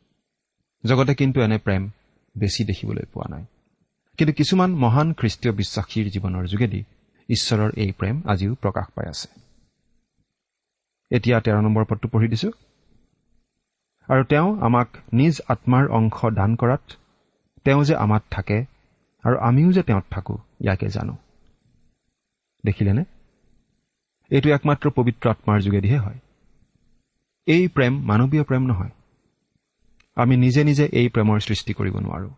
জগতে 0.85 1.15
কিন্তু 1.15 1.41
এনে 1.41 1.57
প্ৰেম 1.57 1.89
বেছি 2.37 2.63
দেখিবলৈ 2.63 3.03
পোৱা 3.13 3.37
নাই। 3.37 3.45
কিন্তু 4.17 4.33
কিছুমান 4.33 4.75
মহান 4.75 5.13
খ্ৰীষ্টীয় 5.13 5.55
বিশ্বাসীৰ 5.55 6.09
জীৱনৰ 6.09 6.45
যোগেদি 6.45 6.83
ঈশ্বৰৰ 7.29 7.71
এই 7.77 7.91
প্ৰেম 7.91 8.21
আজিও 8.25 8.55
প্ৰকাশ 8.55 8.85
পাই 8.95 9.09
আছে। 9.09 9.27
এতিয়া 11.11 11.39
তেৰ 11.39 11.61
নম্বৰ 11.61 11.85
পদটো 11.85 12.09
পঢ়ি 12.09 12.27
দিছো। 12.27 12.51
আৰু 14.11 14.23
তেওঁ 14.23 14.61
আমাক 14.61 14.87
নিজ 15.13 15.41
আত্মাৰ 15.47 15.89
অংশ 15.89 16.25
দান 16.25 16.55
কৰাত 16.55 16.81
তেওঁ 17.63 17.83
যে 17.83 17.95
আমাত 17.95 18.23
থাকে 18.31 18.65
আৰু 19.23 19.37
আমিও 19.37 19.71
যে 19.71 19.83
তেওঁত 19.83 20.03
থাকো 20.09 20.37
ইয়াকে 20.59 20.87
জানো। 20.87 21.17
দেখিলেনে? 22.65 23.03
এইটো 24.29 24.49
একমাত্ৰ 24.49 24.89
পবিত্ৰ 24.89 25.29
আত্মাৰ 25.29 25.59
যোগেদিহে 25.59 25.97
হয়। 25.97 26.19
এই 27.45 27.67
প্ৰেম 27.67 27.99
মানৱীয় 27.99 28.43
প্ৰেম 28.43 28.61
নহয়। 28.61 28.89
আমি 30.15 30.37
নিজে 30.37 30.63
নিজে 30.63 30.89
এই 30.91 31.09
প্ৰেমৰ 31.09 31.39
সৃষ্টি 31.39 31.73
কৰিব 31.73 31.97
নোৱাৰো। 31.97 32.29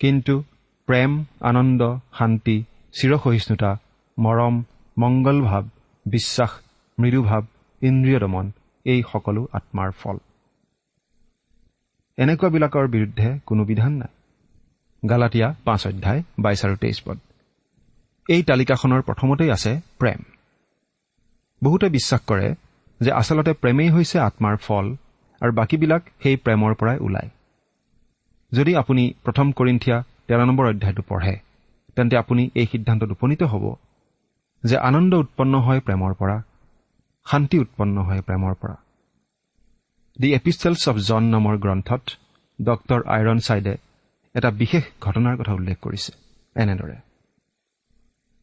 কিন্তু 0.00 0.42
প্ৰেম 0.86 1.24
আনন্দ 1.40 1.98
শান্তি 2.18 2.64
চিৰসহিষ্ণুতা 2.92 3.76
মৰম 4.18 4.64
মংগল 4.98 5.42
ভাৱ 5.42 5.68
বিশ্বাস 6.06 6.50
মৃদুভাৱ 6.98 7.42
ইন্দ্ৰিয় 7.80 8.18
দমন 8.18 8.52
এই 8.84 9.02
সকলো 9.12 9.48
আত্মাৰ 9.52 9.90
ফল। 9.90 10.16
এনেকুৱাবিলাকৰ 12.18 12.86
বিৰুদ্ধে 12.88 13.38
কোনো 13.46 13.64
বিধান 13.64 13.92
নাই। 13.92 14.12
গালাটীয়া 15.02 15.54
পাঁচ 15.64 15.86
অধ্যায় 15.86 16.22
বাইছ 16.38 16.60
আৰু 16.64 16.76
তেইছ 16.76 16.98
পদ। 17.04 17.18
এই 18.28 18.42
তালিকাখনৰ 18.42 19.02
প্ৰথমতেই 19.02 19.50
আছে 19.50 19.72
প্ৰেম। 19.98 20.20
বহুতে 21.62 21.86
বিশ্বাস 21.88 22.20
কৰে 22.26 22.54
যে 23.00 23.10
আচলতে 23.10 23.52
প্ৰেমেই 23.52 23.90
হৈছে 23.90 24.16
আত্মাৰ 24.18 24.56
ফল 24.56 24.86
আৰু 25.40 25.52
বাকীবিলাক 25.52 26.02
সেই 26.22 26.36
প্ৰেমৰ 26.36 26.72
পৰাই 26.74 26.98
ওলায়। 26.98 27.30
যদি 28.52 28.76
আপুনি 28.76 29.14
প্ৰথম 29.24 29.46
কৰিন্ঠিয়া 29.52 29.98
তেৰ 30.26 30.40
নম্বৰ 30.46 30.66
অধ্যায়টো 30.66 31.02
পঢ়ে 31.08 31.34
তেন্তে 31.96 32.16
আপুনি 32.16 32.50
এই 32.54 32.66
সিদ্ধান্তত 32.66 33.10
উপনীত 33.10 33.42
হ'ব 33.42 33.64
যে 34.64 34.76
আনন্দ 34.78 35.12
উৎপন্ন 35.14 35.54
হয় 35.60 35.80
প্ৰেমৰ 35.80 36.12
পৰা 36.14 36.36
শান্তি 37.26 37.56
উৎপন্ন 37.58 37.96
হয় 38.08 38.22
প্ৰেমৰ 38.28 38.54
পৰা। 38.54 38.76
দি 40.18 40.28
এপিষ্টেলছ 40.34 40.82
অৱ 40.88 40.98
জন 41.08 41.22
নামৰ 41.34 41.54
গ্ৰন্থত 41.58 42.04
ডক্তৰ 42.58 43.00
আইৰণ 43.16 43.38
ছাইডে 43.38 43.74
এটা 44.34 44.50
বিশেষ 44.62 44.84
ঘটনাৰ 45.00 45.34
কথা 45.40 45.52
উল্লেখ 45.52 45.76
কৰিছে 45.80 46.12
এনেদৰে। 46.56 46.96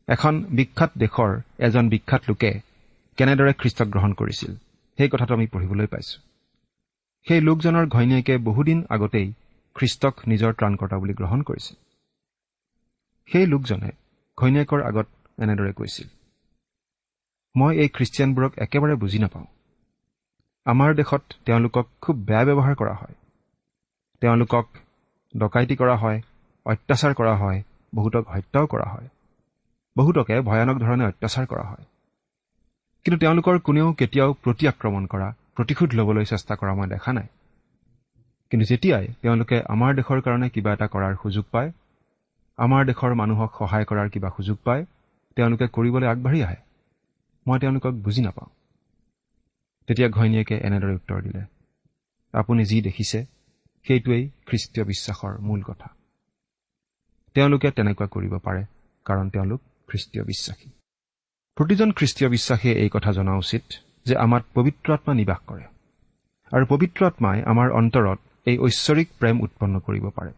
এখন 0.08 0.34
বিখ্যাত 0.58 0.92
দেশৰ 0.98 1.32
এজন 1.60 1.86
বিখ্যাত 1.90 2.22
লোকে 2.30 2.52
কেনেদৰে 3.18 3.54
খ্ৰীষ্টক 3.54 3.88
গ্ৰহণ 3.94 4.12
কৰিছিল 4.14 4.52
সেই 5.00 5.10
কথাটো 5.10 5.32
আমি 5.34 5.48
পঢ়িবলৈ 5.48 5.88
পাইছো। 5.88 6.18
সেই 7.28 7.42
লোকজনৰ 7.42 7.86
ঘৈণীয়েকে 7.96 8.34
বহুদিন 8.38 8.80
আগতেই 8.90 9.28
খ্ৰীষ্টক 9.76 10.16
নিজৰ 10.32 10.52
ত্ৰাণকৰ্তা 10.54 10.98
বুলি 11.02 11.14
গ্ৰহণ 11.14 11.40
কৰিছিল 11.42 11.78
সেই 13.30 13.46
লোকজনে 13.46 13.92
ঘৈণীয়েকৰ 14.38 14.80
আগত 14.90 15.08
এনেদৰে 15.38 15.74
কৈছিল 15.74 16.08
মই 17.56 17.78
এই 17.78 17.90
খ্ৰীষ্টিয়ানবোৰক 17.90 18.52
একেবাৰে 18.58 18.96
বুজি 18.96 19.20
নাপাওঁ। 19.20 19.46
আমাৰ 20.66 20.96
দেশত 20.96 21.22
তেওঁলোকক 21.46 21.86
খুব 22.02 22.16
বেয়া 22.16 22.44
ব্যৱহাৰ 22.46 22.76
কৰা 22.76 22.94
হয়। 22.94 23.16
তেওঁলোকক 24.22 24.66
ডকাইতি 25.38 25.76
কৰা 25.76 25.96
হয় 25.96 26.22
অত্যাচাৰ 26.66 27.14
কৰা 27.14 27.36
হয় 27.36 27.64
বহুতক 27.96 28.24
হত্যাও 28.28 28.66
কৰা 28.68 28.88
হয়। 28.90 29.08
বহুতকে 29.98 30.42
ভয়ানক 30.42 30.78
ধৰণে 30.78 31.06
অত্যাচাৰ 31.06 31.46
কৰা 31.46 31.64
হয়। 31.64 31.84
কিন্তু 33.06 33.18
তেওঁলোকৰ 33.20 33.60
কোনেও 33.60 33.94
কেতিয়াও 33.94 34.34
প্ৰতি 34.34 34.68
আক্ৰমণ 34.68 35.06
কৰা 35.06 35.34
প্ৰতিশোধ 35.56 35.90
ল'বলৈ 35.94 36.26
চেষ্টা 36.26 36.56
কৰা 36.56 36.74
মই 36.74 36.88
দেখা 36.88 37.14
নাই। 37.14 37.28
কিন্তু 38.52 38.66
যেতিয়াই 38.66 39.08
তেওঁলোকে 39.22 39.58
আমাৰ 39.68 39.96
দেশৰ 39.96 40.22
কাৰণে 40.22 40.50
কিবা 40.50 40.74
এটা 40.74 40.88
কৰাৰ 40.88 41.14
সুযোগ 41.24 41.46
পায় 41.52 41.72
আমাৰ 42.58 42.86
দেশৰ 42.86 43.14
মানুহক 43.16 43.52
সহায় 43.60 43.86
কৰাৰ 43.86 44.10
কিবা 44.10 44.30
সুযোগ 44.38 44.58
পায় 44.64 44.86
তেওঁলোকে 45.36 45.68
কৰিবলৈ 45.68 46.08
আগবাঢ়ি 46.08 46.44
আহে। 46.44 46.69
মই 47.50 47.60
তেওঁলোকক 47.60 47.94
বুজি 48.06 48.22
নাপাওঁ। 48.22 48.50
তেতিয়া 49.88 50.10
ঘৈণীয়েকে 50.10 50.56
এনেদৰে 50.68 50.94
উত্তৰ 50.94 51.22
দিলে 51.22 51.42
আপুনি 52.34 52.62
যি 52.66 52.78
দেখিছে 52.82 53.20
সেইটোৱেই 53.86 54.24
খ্ৰীষ্টীয় 54.48 54.86
বিশ্বাসৰ 54.86 55.34
মূল 55.40 55.62
কথা। 55.62 55.88
তেওঁলোকে 57.36 57.70
তেনেকুৱা 57.72 58.08
কৰিব 58.08 58.34
পাৰে 58.38 58.62
কাৰণ 59.06 59.30
তেওঁলোক 59.30 59.62
খ্ৰীষ্টীয় 59.88 60.24
বিশ্বাসী। 60.24 60.70
প্ৰতিজন 61.58 61.92
খ্ৰীষ্টীয় 61.92 62.30
বিশ্বাসীয়ে 62.30 62.76
এই 62.76 62.90
কথা 62.90 63.12
জনা 63.12 63.34
উচিত 63.36 63.64
যে 64.06 64.14
আমাত 64.16 64.44
পবিত্ৰ 64.54 64.94
আত্মা 64.94 65.14
নিবাস 65.14 65.40
কৰে 65.48 65.66
আৰু 66.52 66.66
পবিত্ৰ 66.66 67.06
আত্মাই 67.06 67.38
আমাৰ 67.44 67.68
অন্তৰত 67.72 68.20
এই 68.46 68.58
ঐশ্বৰিক 68.58 69.10
প্ৰেম 69.20 69.36
উৎপন্ন 69.42 69.80
কৰিব 69.80 70.06
পাৰে। 70.10 70.32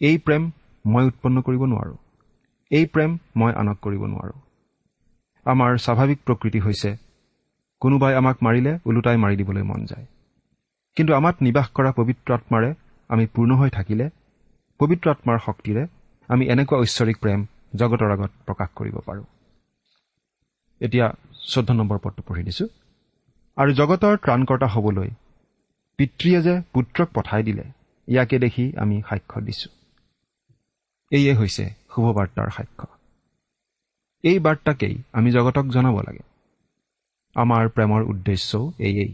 এই 0.00 0.18
প্ৰেম 0.18 0.42
মই 0.84 1.04
উৎপন্ন 1.04 1.36
কৰিব 1.42 1.62
নোৱাৰোঁ। 1.64 1.96
এই 2.70 2.86
প্ৰেম 2.86 3.18
মই 3.36 3.52
আনক 3.52 3.76
কৰিব 3.80 4.02
নোৱাৰোঁ। 4.06 4.38
আমাৰ 5.48 5.76
স্বাভাৱিক 5.76 6.18
প্ৰকৃতি 6.24 6.60
হৈছে 6.60 6.90
কোনোবাই 7.80 8.14
আমাক 8.14 8.36
মাৰিলে 8.42 8.72
ওলোটাই 8.84 9.16
মাৰি 9.16 9.36
দিবলৈ 9.36 9.62
মন 9.62 9.84
যায়। 9.84 10.06
কিন্তু 10.96 11.12
আমাক 11.14 11.34
নিবাস 11.42 11.68
কৰা 11.74 11.90
পবিত্ৰ 11.92 12.34
আত্মাৰে 12.34 12.70
আমি 13.10 13.26
পূৰ্ণ 13.26 13.52
হৈ 13.56 13.70
থাকিলে 13.70 14.10
পবিত্ৰ 14.80 15.10
আত্মাৰ 15.10 15.38
শক্তিৰে 15.46 15.82
আমি 16.28 16.44
এনেকুৱা 16.46 16.78
ঐশ্বৰিক 16.78 17.16
প্ৰেম 17.16 17.40
জগতৰ 17.76 18.10
আগত 18.10 18.30
প্ৰকাশ 18.46 18.68
কৰিব 18.74 18.96
পাৰোঁ। 19.06 19.24
এতিয়া 20.80 21.06
চৈধ্য 21.52 21.72
নম্বৰ 21.72 21.98
পদটো 22.02 22.22
পঢ়ি 22.26 22.42
দিছোঁ। 22.42 22.68
আৰু 23.56 23.70
জগতৰ 23.72 24.14
ত্ৰাণকৰ্তা 24.16 24.66
হ'বলৈ 24.66 25.10
পিতৃয়ে 25.98 26.40
যে 26.42 26.54
পুত্ৰক 26.72 27.08
পঠাই 27.14 27.42
দিলে 27.42 27.64
ইয়াকে 28.08 28.38
দেখি 28.38 28.64
আমি 28.76 28.96
সাক্ষ্য 29.08 29.38
দিছোঁ। 29.40 29.72
এয়ে 31.12 31.32
হৈছে 31.34 31.64
শুভবাৰ্তাৰ 31.90 32.50
সাক্ষ্য। 32.50 32.97
এই 34.24 34.38
বাৰ্তাকেই 34.38 35.02
আমি 35.12 35.30
জগতক 35.30 35.66
জনাব 35.66 35.96
লাগে। 36.00 36.24
আমাৰ 37.36 37.68
প্ৰেমৰ 37.68 38.02
উদ্দেশ্যও 38.02 38.72
এয়েই। 38.78 39.12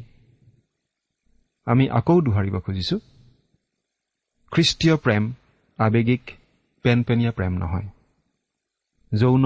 আমি 1.67 1.89
আকৌ 1.89 2.21
দোহাৰিব 2.21 2.61
খুজিছোঁ 2.61 2.99
খ্ৰীষ্টীয় 4.53 4.97
প্ৰেম 4.97 5.33
আৱেগিক 5.79 6.25
পেনপেনীয়া 6.83 7.33
প্ৰেম 7.33 7.53
নহয়। 7.53 7.89
যৌন 9.13 9.45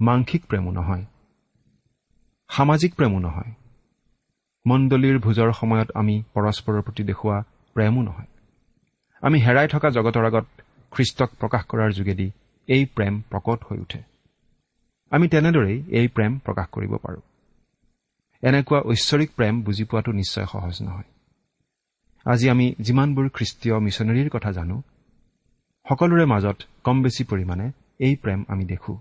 মাংসিক 0.00 0.42
প্ৰেমো 0.44 0.70
নহয়। 0.70 1.04
সামাজিক 2.48 2.94
প্ৰেমো 2.94 3.18
নহয়। 3.18 3.52
মণ্ডলীৰ 4.66 5.18
ভোজৰ 5.18 5.52
সময়ত 5.52 5.88
আমি 5.94 6.22
পৰস্পৰৰ 6.34 6.82
প্ৰতি 6.82 7.02
দেখুওৱা 7.04 7.38
প্ৰেমো 7.74 8.02
নহয়। 8.02 8.26
আমি 9.22 9.38
হেৰাই 9.38 9.68
থকা 9.68 9.88
জগতৰ 9.90 10.24
আগত 10.24 10.46
খ্ৰীষ্টক 10.92 11.30
প্ৰকাশ 11.40 11.62
কৰাৰ 11.64 11.90
যোগেদি 11.92 12.30
এই 12.68 12.84
প্ৰেম 12.84 13.14
প্ৰকট 13.30 13.58
হৈ 13.64 13.78
উঠে। 13.78 14.17
আমি 15.10 15.28
তেনেদৰেই 15.28 15.82
এই 15.88 16.08
প্ৰেম 16.08 16.38
প্ৰকাশ 16.38 16.66
কৰিব 16.68 16.96
পাৰোঁ। 16.96 17.20
এনেকুৱা 18.42 18.80
ঐশ্বৰিক 18.80 19.30
প্ৰেম 19.36 19.62
বুজি 19.62 19.84
পোৱাটো 19.84 20.12
নিশ্চয় 20.12 20.46
সহজ 20.46 20.82
নহয়। 20.82 21.08
আজি 22.26 22.50
আমি 22.50 22.74
যিমানবোৰ 22.80 23.28
খ্ৰীষ্টীয় 23.28 23.76
মিছনেৰীৰ 23.80 24.28
কথা 24.28 24.52
জানো 24.52 24.82
সকলোৰে 25.88 26.24
মাজত 26.24 26.58
কম 26.84 27.02
বেছি 27.02 27.24
পৰিমাণে 27.24 27.66
এই 28.00 28.16
প্ৰেম 28.16 28.44
আমি 28.48 28.64
দেখো। 28.64 28.92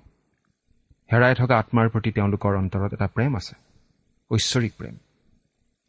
হেৰাই 1.11 1.35
থকা 1.35 1.55
আত্মাৰ 1.57 1.89
প্ৰতি 1.89 2.11
তেওঁলোকৰ 2.11 2.53
অন্তৰত 2.55 2.93
এটা 2.93 3.07
প্ৰেম 3.07 3.35
আছে 3.35 3.55
ঐশ্বৰিক 4.31 4.73
প্ৰেম। 4.77 4.95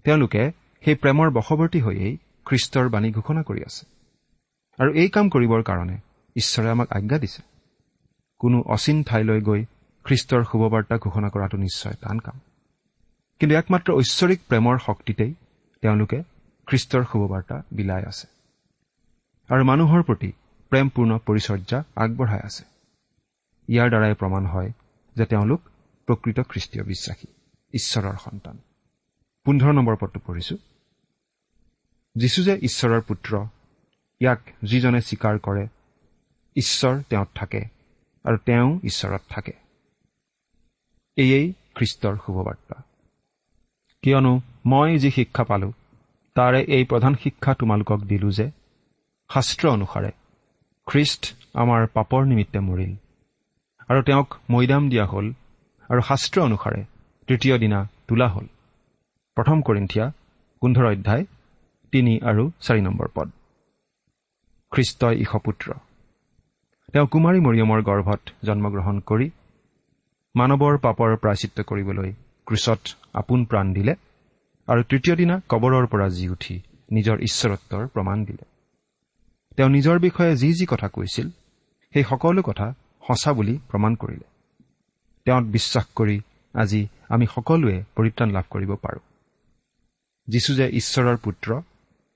তেওঁলোকে 0.05 0.43
সেই 0.85 0.95
প্ৰেমৰ 0.95 1.29
বশৱৰ্তী 1.31 1.81
হৈয়েই 1.81 2.19
খ্ৰীষ্টৰ 2.47 2.89
বাণী 2.89 3.11
ঘোষণা 3.11 3.43
কৰি 3.43 3.61
আছে। 3.67 3.87
আৰু 4.79 4.91
এই 4.95 5.09
কাম 5.09 5.29
কৰিবৰ 5.29 5.63
কাৰণে 5.63 5.97
ঈশ্বৰে 6.37 6.69
আমাক 6.71 6.89
আজ্ঞা 6.93 7.19
দিছে। 7.19 7.43
কোনো 8.39 8.63
অচিন 8.67 9.03
ঠাইলৈ 9.03 9.41
গৈ 9.41 9.65
খ্ৰীষ্টৰ 10.09 10.45
শুভবাৰ্তা 10.45 10.99
ঘোষণা 10.99 11.29
কৰাটো 11.29 11.59
নিশ্চয় 11.59 11.93
টান 11.93 12.19
কাম। 12.19 12.41
কিন্তু 13.41 13.57
একমাত্ৰ 13.57 13.93
ঐশ্বৰিক 13.93 14.41
প্ৰেমৰ 14.49 14.79
শক্তিতেই 14.79 15.35
তেওঁলোকে 15.81 16.23
খ্ৰীষ্টৰ 16.67 17.05
শুভবাৰ্তা 17.13 17.63
বিলাই 17.73 18.05
আছে। 18.05 18.27
আৰু 19.49 19.65
মানুহৰ 19.65 20.03
প্ৰতি 20.03 20.33
প্ৰেমপূৰ্ণ 20.71 21.19
পৰিচৰ্যা 21.19 21.85
আগবঢ়াই 21.97 22.41
আছে। 22.45 22.65
ইয়াৰ 23.69 23.89
দ্বাৰাই 23.89 24.15
প্ৰমাণ 24.15 24.47
হয় 24.47 24.73
যে 25.17 25.25
তেওঁলোক 25.25 25.61
প্ৰকৃত 26.07 26.41
খ্ৰীষ্টীয় 26.41 26.85
বিশ্বাসী 26.85 27.27
ঈশ্বৰৰ 27.73 28.17
সন্তান। 28.25 28.59
পোন্ধৰ 29.45 29.73
নম্বৰ 29.73 29.97
পদটো 30.01 30.21
পঢ়িছো। 30.27 30.57
যীশু 32.17 32.43
যে 32.43 32.59
ঈশ্বৰৰ 32.63 33.01
পুত্ৰ 33.01 33.47
ইয়াক 34.21 34.41
যিজনে 34.63 35.01
স্বীকাৰ 35.01 35.39
কৰে 35.39 35.69
ঈশ্বৰ 36.57 37.03
তেওঁত 37.09 37.29
থাকে 37.35 37.61
আৰু 38.25 38.37
তেওঁ 38.37 38.81
ঈশ্বৰত 38.85 39.21
থাকে। 39.29 39.68
এয়েই 41.23 41.47
খ্ৰীষ্টৰ 41.77 42.15
শুভবাৰ্তা। 42.25 42.77
কিয়নো 44.05 44.33
মই 44.71 44.91
যি 45.03 45.11
শিক্ষা 45.11 45.45
পালো 45.51 45.69
তাৰে 46.37 46.61
এই 46.77 46.85
প্ৰধান 46.91 47.15
শিক্ষা 47.23 47.53
তোমালোকক 47.61 48.01
দিলো 48.11 48.29
যে 48.39 48.47
শাস্ত্ৰ 49.31 49.65
অনুসাৰে 49.77 50.11
খ্ৰীষ্ট 50.87 51.23
আমাৰ 51.63 51.81
পাপৰ 51.97 52.23
নিমিত্তে 52.31 52.61
মৰিল 52.69 52.93
আৰু 53.91 54.01
তেওঁক 54.09 54.29
মৈদাম 54.53 54.83
দিয়া 54.93 55.07
হ'ল 55.13 55.27
আৰু 55.91 56.01
শাস্ত্ৰ 56.09 56.39
অনুসাৰে 56.49 56.81
তৃতীয় 57.29 57.55
দিনা 57.63 57.79
তোলা 58.09 58.29
হ'ল। 58.35 58.47
প্ৰথম 59.37 59.59
কৰিন্ঠিয়া 59.63 60.07
পোন্ধৰ 60.63 60.87
অধ্যায় 60.93 61.25
তিনি 61.93 62.13
আৰু 62.31 62.45
চাৰি 62.65 62.81
নম্বৰ 62.87 63.09
পদ। 63.17 63.29
খ্ৰীষ্টই 64.73 65.15
ঈশপুত্ৰ 65.25 65.67
তেওঁ 66.93 67.07
কুমাৰী 67.13 67.39
মৰিয়মৰ 67.47 67.81
গৰ্ভত 67.89 68.23
জন্মগ্ৰহণ 68.47 68.97
কৰি 69.11 69.27
মানৱৰ 70.39 70.75
পাপৰ 70.79 71.17
প্ৰাচিত্য 71.17 71.65
কৰিবলৈ 71.65 72.11
ক্ৰুচত 72.47 72.81
আপোন 73.15 73.45
প্ৰাণ 73.45 73.73
দিলে 73.73 73.95
আৰু 74.69 74.83
তৃতীয় 74.83 75.17
দিনা 75.17 75.41
কবৰৰ 75.49 75.87
পৰা 75.87 76.09
জি 76.09 76.29
উঠি 76.29 76.57
নিজৰ 76.93 77.17
ঈশ্বৰত্বৰ 77.21 77.87
প্ৰমাণ 77.87 78.25
দিলে। 78.25 78.45
তেওঁ 79.57 79.69
নিজৰ 79.69 79.99
বিষয়ে 79.99 80.37
যি 80.37 80.51
যি 80.53 80.67
কথা 80.67 80.89
কৈছিল 80.89 81.31
সেই 81.93 82.05
সকলো 82.05 82.43
কথা 82.43 82.67
সঁচা 83.07 83.33
বুলি 83.33 83.59
প্ৰমাণ 83.69 83.95
কৰিলে। 83.95 84.27
তেওঁত 85.25 85.45
বিশ্বাস 85.45 85.85
কৰি 85.97 86.21
আজি 86.55 86.83
আমি 87.09 87.27
সকলোৱে 87.27 87.77
পৰিত্ৰাণ 87.95 88.31
লাভ 88.31 88.45
কৰিব 88.51 88.75
পাৰোঁ। 88.75 89.05
যীশু 90.29 90.55
যে 90.55 90.67
ঈশ্বৰৰ 90.73 91.17
পুত্ৰ 91.17 91.61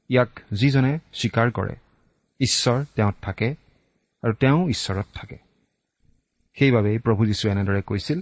ইয়াক 0.08 0.30
যিজনে 0.52 0.98
স্বীকাৰ 1.12 1.50
কৰে 1.50 1.74
ঈশ্বৰ 2.40 2.84
তেওঁত 2.94 3.14
থাকে 3.22 3.48
আৰু 4.22 4.32
তেওঁ 4.32 4.68
ঈশ্বৰত 4.68 5.06
থাকে। 5.14 5.51
সেইবাবেই 6.56 6.98
প্ৰভু 6.98 7.22
যীশুৱে 7.26 7.50
এনেদৰে 7.50 7.82
কৈছিল 7.82 8.20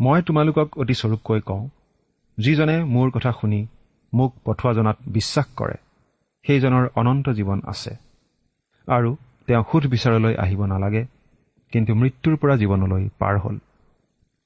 মই 0.00 0.22
তোমালোকক 0.22 0.68
অতি 0.78 0.94
স্বৰূপকৈ 0.94 1.40
কওঁ 1.40 1.68
যিজনে 2.38 2.84
মোৰ 2.84 3.10
কথা 3.10 3.32
শুনি 3.32 3.66
মোক 4.14 4.30
পঠোৱা 4.44 4.72
জনাত 4.72 4.98
বিশ্বাস 5.06 5.46
কৰে 5.56 5.76
সেইজনৰ 6.44 6.84
অনন্ত 6.94 7.28
জীৱন 7.28 7.60
আছে 7.66 7.92
আৰু 8.88 9.16
তেওঁ 9.46 9.64
সুধ 9.72 9.84
বিচাৰলৈ 9.86 10.34
আহিব 10.34 10.60
নালাগে 10.66 11.04
কিন্তু 11.72 11.94
মৃত্যুৰ 11.94 12.36
পৰা 12.36 12.54
জীৱনলৈ 12.56 13.08
পাৰ 13.18 13.38
হ'ল। 13.38 13.56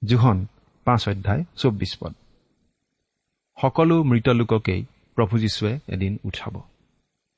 জোহন 0.05 0.47
পাঁচ 0.85 1.09
অধ্যায় 1.09 1.45
চৌব্বিছ 1.57 1.93
পদ। 2.01 2.15
সকলো 3.59 3.97
মৃত 4.03 4.29
লোককেই 4.29 4.85
প্ৰভু 5.15 5.39
যীশুৱে 5.39 5.79
এদিন 5.89 6.19
উঠাব। 6.25 6.55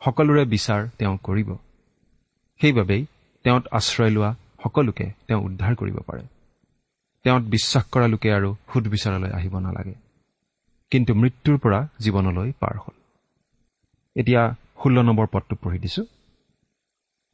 সকলোৰে 0.05 0.44
বিচাৰ 0.44 0.88
তেওঁ 0.99 1.18
কৰিব। 1.23 1.57
সেইবাবেই 2.61 3.07
তেওঁত 3.44 3.64
আশ্ৰয় 3.71 4.11
লোৱা 4.11 4.35
সকলোকে 4.62 5.12
তেওঁ 5.27 5.40
উদ্ধাৰ 5.40 5.75
কৰিব 5.75 5.99
পাৰে। 5.99 6.23
তেওঁত 7.23 7.42
বিশ্বাস 7.42 7.85
কৰা 7.85 8.09
লোকে 8.09 8.33
আৰু 8.33 8.57
সুদবিচাৰলৈ 8.73 9.31
আহিব 9.31 9.59
নালাগে। 9.59 9.94
কিন্তু 10.90 11.14
মৃত্যুৰ 11.14 11.59
পৰা 11.59 11.88
জীৱনলৈ 11.99 12.53
পাৰ 12.61 12.79
হ'ল। 12.79 13.01
এতিয়া 14.14 14.55
ষোল্ল 14.83 15.03
নম্বৰ 15.03 15.27
পদটো 15.27 15.57
পঢ়ি 15.57 15.79
দিছো। 15.79 16.03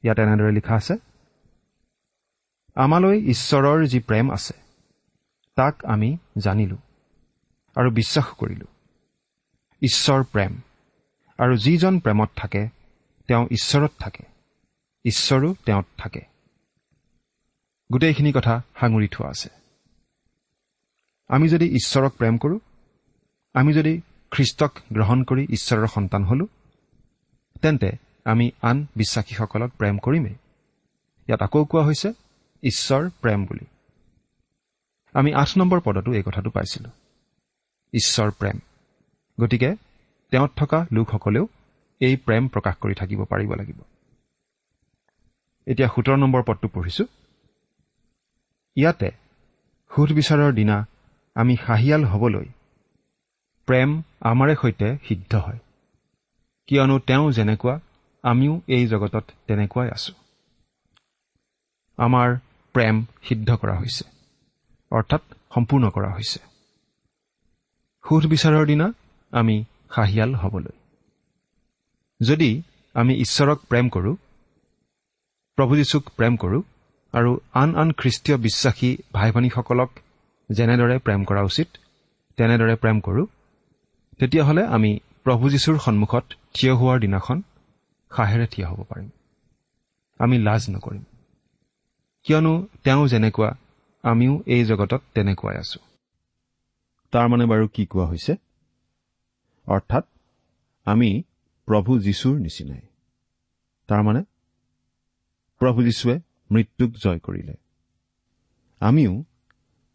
ইয়াত 0.02 0.18
এনেদৰে 0.18 0.52
লিখা 0.52 0.74
আছে 0.74 0.94
আমালৈ 2.74 3.18
ঈশ্বৰৰ 3.18 3.86
যি 3.86 4.00
প্ৰেম 4.00 4.32
আছে 4.32 4.54
তাক 5.54 5.84
আমি 5.84 6.16
জানিলো 6.38 6.76
আৰু 7.76 7.90
বিশ্বাস 7.90 8.26
কৰিলো। 8.26 8.66
ঈশ্বৰ 9.82 10.24
প্ৰেম 10.24 10.56
আৰু 11.38 11.56
যিজন 11.56 12.00
প্ৰেমত 12.00 12.28
থাকে 12.36 12.68
তেওঁ 13.26 13.46
ঈশ্বৰত 13.50 13.90
থাকে। 13.98 14.24
ঈশ্বৰো 15.04 15.54
তেওঁত 15.64 15.86
থাকে। 15.96 16.33
গোটেইখিনি 17.92 18.32
কথা 18.32 18.62
সাঙুৰি 18.80 19.08
থোৱা 19.08 19.28
আছে। 19.28 19.48
আমি 21.28 21.48
যদি 21.48 21.66
ঈশ্বৰক 21.66 22.12
প্ৰেম 22.12 22.38
কৰোঁ 22.38 22.58
আমি 23.54 23.72
যদি 23.72 24.00
খ্ৰীষ্টক 24.30 24.78
গ্ৰহণ 24.92 25.24
কৰি 25.24 25.46
ঈশ্বৰৰ 25.50 25.86
সন্তান 25.86 26.24
হলো 26.24 26.46
তেন্তে 27.62 27.92
আমি 28.24 28.50
আন 28.62 28.86
বিশ্বাসীসকলক 28.96 29.70
প্ৰেম 29.78 29.98
কৰিমেই। 29.98 30.34
ইয়াত 31.28 31.42
আকৌ 31.42 31.64
কোৱা 31.64 31.84
হৈছে 31.84 32.12
ঈশ্বৰ 32.62 33.10
প্ৰেম 33.10 33.46
বুলি। 33.46 33.66
আমি 35.12 35.34
আঠ 35.34 35.58
নম্বৰ 35.58 35.80
পদতো 35.80 36.12
এই 36.12 36.22
কথাটো 36.22 36.50
পাইছিলো। 36.50 36.90
ঈশ্বৰ 37.92 38.30
প্ৰেম 38.30 38.58
গতিকে 39.40 39.76
তেওঁত 40.30 40.50
থকা 40.56 40.86
লোকসকলেও 40.92 41.48
এই 42.00 42.16
প্ৰেম 42.16 42.48
প্ৰকাশ 42.48 42.74
কৰি 42.76 42.94
থাকিব 42.94 43.24
পাৰিব 43.24 43.54
লাগিব। 43.54 43.80
এতিয়া 45.66 45.88
সোতৰ 45.88 46.16
নম্বৰ 46.16 46.42
পদটো 46.46 46.68
পঢ়িছো। 46.68 47.04
ইয়াতে 48.76 49.10
সুধবিচাৰৰ 49.96 50.52
দিনা 50.52 50.86
আমি 51.34 51.54
হাঁহিয়াল 51.54 52.04
হবলৈ 52.04 52.46
প্ৰেম 53.66 54.02
আমাৰে 54.20 54.54
সৈতে 54.62 54.98
সিদ্ধ 55.08 55.34
হয়। 55.34 55.58
কিয়নো 56.66 56.98
তেওঁ 56.98 57.32
যেনেকুৱা 57.32 57.80
আমিও 58.22 58.60
এই 58.66 58.86
জগতত 58.86 59.24
তেনেকুৱাই 59.46 59.90
আছো। 59.90 60.12
আমাৰ 61.96 62.36
প্ৰেম 62.72 63.04
সিদ্ধ 63.22 63.56
কৰা 63.56 63.78
হৈছে 63.78 64.04
অৰ্থাৎ 64.90 65.22
সম্পূৰ্ণ 65.54 65.90
কৰা 65.90 66.10
হৈছে। 66.12 66.38
সুধবিচাৰৰ 68.08 68.66
দিনা 68.66 68.92
আমি 69.30 69.64
হাঁহিয়াল 69.88 70.34
হবলৈ। 70.34 70.76
যদি 72.20 72.62
আমি 72.94 73.14
ঈশ্বৰক 73.14 73.58
প্ৰেম 73.68 73.88
কৰোঁ 73.88 74.16
প্ৰভু 75.56 75.76
যীশুক 75.76 76.10
প্ৰেম 76.16 76.36
কৰোঁ 76.36 76.62
আৰু 77.14 77.40
আন 77.52 77.74
আন 77.74 77.92
খ্ৰীষ্টীয় 77.92 78.38
বিশ্বাসী 78.38 78.96
ভাই 79.12 79.32
ভনীসকলক 79.32 79.90
যেনেদৰে 80.50 80.98
প্ৰেম 80.98 81.24
কৰা 81.24 81.42
উচিত 81.42 81.68
তেনেদৰে 82.36 82.76
প্ৰেম 82.76 83.00
কৰোঁ 83.00 83.26
তেতিয়াহ'লে 84.18 84.66
আমি 84.66 84.98
প্ৰভু 85.24 85.50
যীশুৰ 85.50 85.78
সন্মুখত 85.78 86.24
থিয় 86.54 86.74
হোৱাৰ 86.74 87.00
দিনাখন 87.00 87.42
সাহেৰে 88.16 88.46
থিয় 88.46 88.66
হ'ব 88.66 88.82
পাৰিম। 88.82 89.10
আমি 90.18 90.38
লাজ 90.38 90.70
নকৰিম। 90.70 91.04
কিয়নো 92.24 92.66
তেওঁ 92.84 93.08
যেনেকুৱা 93.08 93.56
আমিও 94.02 94.42
এই 94.46 94.64
জগতত 94.64 95.02
তেনেকুৱাই 95.14 95.56
আছো। 95.56 95.80
তাৰমানে 97.10 97.44
বাৰু 97.44 97.68
কি 97.68 97.86
কোৱা 97.86 98.06
হৈছে? 98.06 98.36
অৰ্থাৎ 99.66 100.04
আমি 100.84 101.22
প্ৰভু 101.66 101.98
যীশুৰ 101.98 102.38
নিচিনাই। 102.38 102.80
তাৰমানে 103.86 104.24
প্ৰভু 105.58 105.82
যীশুৱে 105.82 106.20
মৃত্যুক 106.50 106.90
জয় 106.90 107.18
কৰিলে। 107.18 107.54
আমিও 108.80 109.24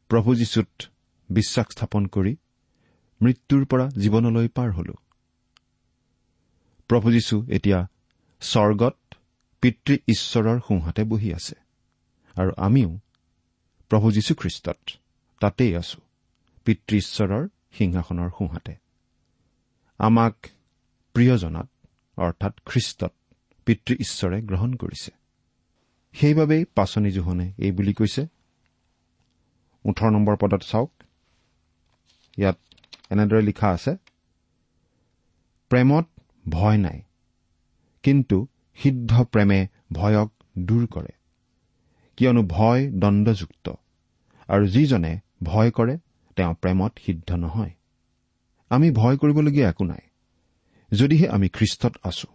প্ৰভু 0.09 0.35
যীশুত 0.35 0.83
বিশ্বাস 1.29 1.67
স্থাপন 1.71 2.05
কৰি 2.05 2.35
মৃত্যুৰ 3.21 3.65
পৰা 3.65 3.89
জীৱনলৈ 3.89 4.47
পাৰ 4.47 4.71
হলো। 4.71 4.93
প্ৰভু 6.87 7.11
যীশু 7.11 7.45
এতিয়া 7.49 7.87
স্বৰ্গত 8.41 8.97
পিতৃ 9.61 9.97
ঈশ্বৰৰ 10.07 10.59
সোঁহাতে 10.59 11.03
বহি 11.03 11.33
আছে 11.33 11.55
আৰু 12.35 12.51
আমিও 12.57 12.99
প্ৰভু 13.89 14.11
যীশুখ্ৰীষ্টত 14.11 14.77
তাতেই 15.39 15.75
আছো 15.75 16.01
পিতৃ 16.65 16.97
ঈশ্বৰৰ 16.97 17.47
সিংহাসনৰ 17.71 18.29
সোঁহাতে। 18.29 18.75
আমাক 19.97 20.35
প্ৰিয়জনাত 21.13 21.69
অৰ্থাৎ 22.17 22.59
খ্ৰীষ্টত 22.65 23.13
পিতৃ 23.65 23.93
ঈশ্বৰে 23.95 24.41
গ্ৰহণ 24.41 24.73
কৰিছে। 24.73 25.18
সেইবাবেই 26.13 26.65
পাচনি 26.75 27.11
জোহনে 27.11 27.53
এই 27.57 27.71
বুলি 27.71 27.93
কৈছে। 27.93 28.23
ওঠৰ 29.85 30.09
নম্বৰ 30.11 30.35
পদত 30.41 30.61
চাওক। 30.61 30.91
ইয়াত 32.37 32.57
এনেদৰে 33.11 33.41
লিখা 33.41 33.67
আছে 33.69 33.91
প্ৰেমত 35.71 36.05
ভয় 36.49 36.77
নাই 36.77 36.99
কিন্তু 38.03 38.37
সিদ্ধ 38.79 39.11
প্ৰেমে 39.23 39.59
ভয়ক 39.93 40.29
দূৰ 40.57 40.83
কৰে। 40.87 41.13
কিয়নো 42.17 42.41
ভয় 42.47 42.81
দণ্ডযুক্ত 42.91 43.65
আৰু 44.49 44.65
যিজনে 44.67 45.13
ভয় 45.43 45.71
কৰে 45.71 45.95
তেওঁ 46.37 46.53
প্ৰেমত 46.61 46.93
সিদ্ধ 47.05 47.29
নহয়। 47.33 47.73
আমি 48.71 48.87
ভয় 48.91 49.15
কৰিবলগীয়া 49.17 49.69
একো 49.69 49.83
নাই 49.83 50.03
যদিহে 50.91 51.27
আমি 51.29 51.47
খ্ৰীষ্টত 51.49 51.93
আছো। 52.03 52.27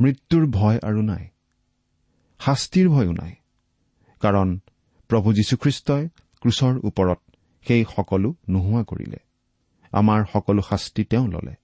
মৃত্যুৰ 0.00 0.44
ভয় 0.50 0.78
আৰু 0.82 1.02
নাই 1.02 1.24
শাস্তিৰ 2.38 2.88
ভয়ো 2.88 3.12
নাই। 3.12 3.34
কাৰণ 4.20 4.58
প্ৰভু 5.08 5.32
যীশুখ্ৰীষ্টই 5.32 6.08
ক্ৰুচৰ 6.40 6.78
ওপৰত 6.84 7.18
সেই 7.68 7.84
সকলো 7.96 8.34
নোহোৱা 8.48 8.84
কৰিলে। 8.84 9.16
আমাৰ 9.92 10.24
সকলো 10.32 10.62
শাস্তি 10.62 11.04
তেওঁ 11.04 11.28
ললে। 11.28 11.54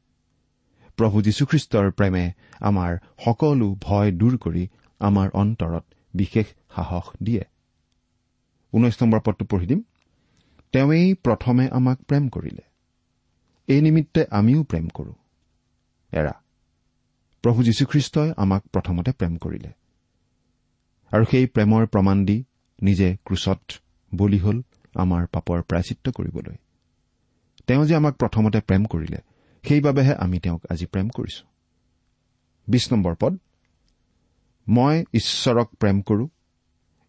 প্ৰভু 0.97 1.23
যীশুখ্ৰীষ্টৰ 1.23 1.91
প্ৰেমে 1.91 2.33
আমাৰ 2.61 2.99
সকলো 3.25 3.77
ভয় 3.81 4.13
দূৰ 4.13 4.39
কৰি 4.39 4.69
আমাৰ 4.99 5.31
অন্তৰত 5.31 5.85
বিশেষ 6.15 6.47
সাহস 6.75 7.03
দিয়ে। 7.23 7.45
ঊনৈশ 8.73 9.03
নম্বৰ 9.03 9.21
পদটো 9.21 9.45
পঢ়ি 9.45 9.67
দিম। 9.67 9.83
তেওঁৱেই 10.73 11.15
প্ৰথমে 11.15 11.69
আমাক 11.69 12.03
প্ৰেম 12.03 12.29
কৰিলে। 12.29 12.63
এই 13.67 13.81
নিমিত্তে 13.81 14.27
আমিও 14.31 14.63
প্ৰেম 14.65 14.89
কৰো। 14.89 15.15
এৰা 16.13 16.33
প্ৰভু 17.43 17.63
যীশুখ্ৰীষ্টই 17.63 18.33
আমাক 18.37 18.67
প্ৰথমতে 18.67 19.13
প্ৰেম 19.13 19.37
কৰিলে। 19.37 19.82
আৰু 21.13 21.25
সেই 21.31 21.47
প্ৰেমৰ 21.47 21.87
প্ৰমাণ 21.87 22.25
দি 22.25 22.45
নিজে 22.83 23.17
ক্ৰুচত 23.25 23.61
বলি 24.15 24.39
হল 24.39 24.63
আমাৰ 24.95 25.27
পাপৰ 25.27 25.63
প্ৰায়চিত্ৰ 25.63 26.13
কৰিবলৈ। 26.13 26.57
তেওঁ 27.67 27.87
যে 27.87 27.95
আমাক 27.95 28.17
প্ৰথমতে 28.17 28.61
প্ৰেম 28.61 28.85
কৰিলে 28.85 29.19
সেইবাবেহে 29.69 30.15
আমি 30.15 30.39
তেওঁক 30.39 30.63
আজি 30.71 30.87
প্ৰেম 30.87 31.09
কৰিছো। 31.09 31.47
বিশ 32.69 32.93
নম্বৰ 32.93 33.15
পদ। 33.21 33.39
মই 34.69 35.05
ঈশ্বৰক 35.15 35.69
প্ৰেম 35.75 36.03
কৰো। 36.03 36.29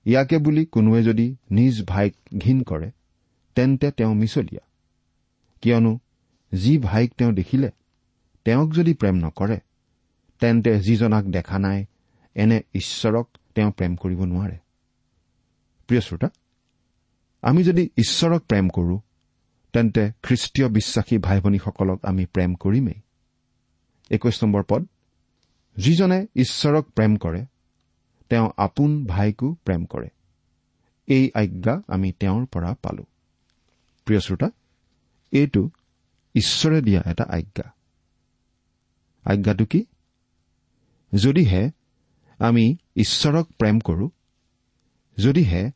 ইয়াকে 0.06 0.38
বুলি 0.38 0.66
কোনোৱে 0.66 1.04
যদি 1.04 1.36
নিজ 1.52 1.86
ভাইক 1.86 2.16
ঘীন 2.38 2.64
কৰে 2.64 2.92
তেন্তে 3.56 3.92
তেওঁ 3.92 4.16
মিছলীয়া। 4.16 4.62
কিয়নো 5.62 6.00
যি 6.54 6.78
ভাইক 6.78 7.14
তেওঁ 7.18 7.32
দেখিলে 7.32 7.72
তেওঁক 8.46 8.74
যদি 8.74 8.94
প্ৰেম 8.94 9.16
নকৰে 9.16 9.60
তেন্তে 10.40 10.80
যিজনাক 10.80 11.26
দেখা 11.26 11.60
নাই 11.60 11.86
এনে 12.36 12.62
ঈশ্বৰক 12.74 13.28
তেওঁ 13.56 13.72
প্ৰেম 13.72 13.96
কৰিব 13.96 14.24
নোৱাৰে। 14.24 14.58
প্ৰিয় 15.88 16.02
শ্ৰোতা 16.02 16.28
আমি 17.42 17.64
যদি 17.64 17.90
ঈশ্বৰক 17.98 18.42
প্ৰেম 18.42 18.70
কৰো 18.70 19.00
তেন্তে 19.74 20.12
খ্ৰীষ্টীয় 20.24 20.68
বিশ্বাসী 20.70 21.18
ভাই 21.18 21.40
ভনীসকলক 21.40 22.06
আমি 22.06 22.26
প্ৰেম 22.26 22.56
কৰিমেই। 22.56 23.00
একৈশ 24.10 24.44
নম্বৰ 24.44 24.64
পদ 24.64 24.88
যিজনে 25.78 26.28
ঈশ্বৰক 26.36 26.92
প্ৰেম 26.92 27.16
কৰে 27.16 27.46
তেওঁ 28.30 28.52
আপোন 28.58 29.06
ভাইকো 29.06 29.56
প্ৰেম 29.66 29.86
কৰে। 29.86 30.08
এই 31.08 31.32
আজ্ঞা 31.34 31.82
আমি 31.88 32.12
তেওঁৰ 32.12 32.46
পৰা 32.46 32.76
পালো। 32.82 33.04
প্ৰিয় 34.06 34.20
শ্ৰোতা 34.20 34.50
এইটো 35.32 35.70
ঈশ্বৰে 36.36 36.82
দিয়া 36.82 37.02
এটা 37.06 37.24
আজ্ঞা। 37.24 37.74
আজ্ঞাটো 39.24 39.66
কি? 39.66 39.86
যদিহে 41.16 41.72
আমি 42.44 42.78
ঈশ্বৰক 42.96 43.48
প্ৰেম 43.58 43.80
কৰো 43.80 44.10
যদিহে 45.18 45.72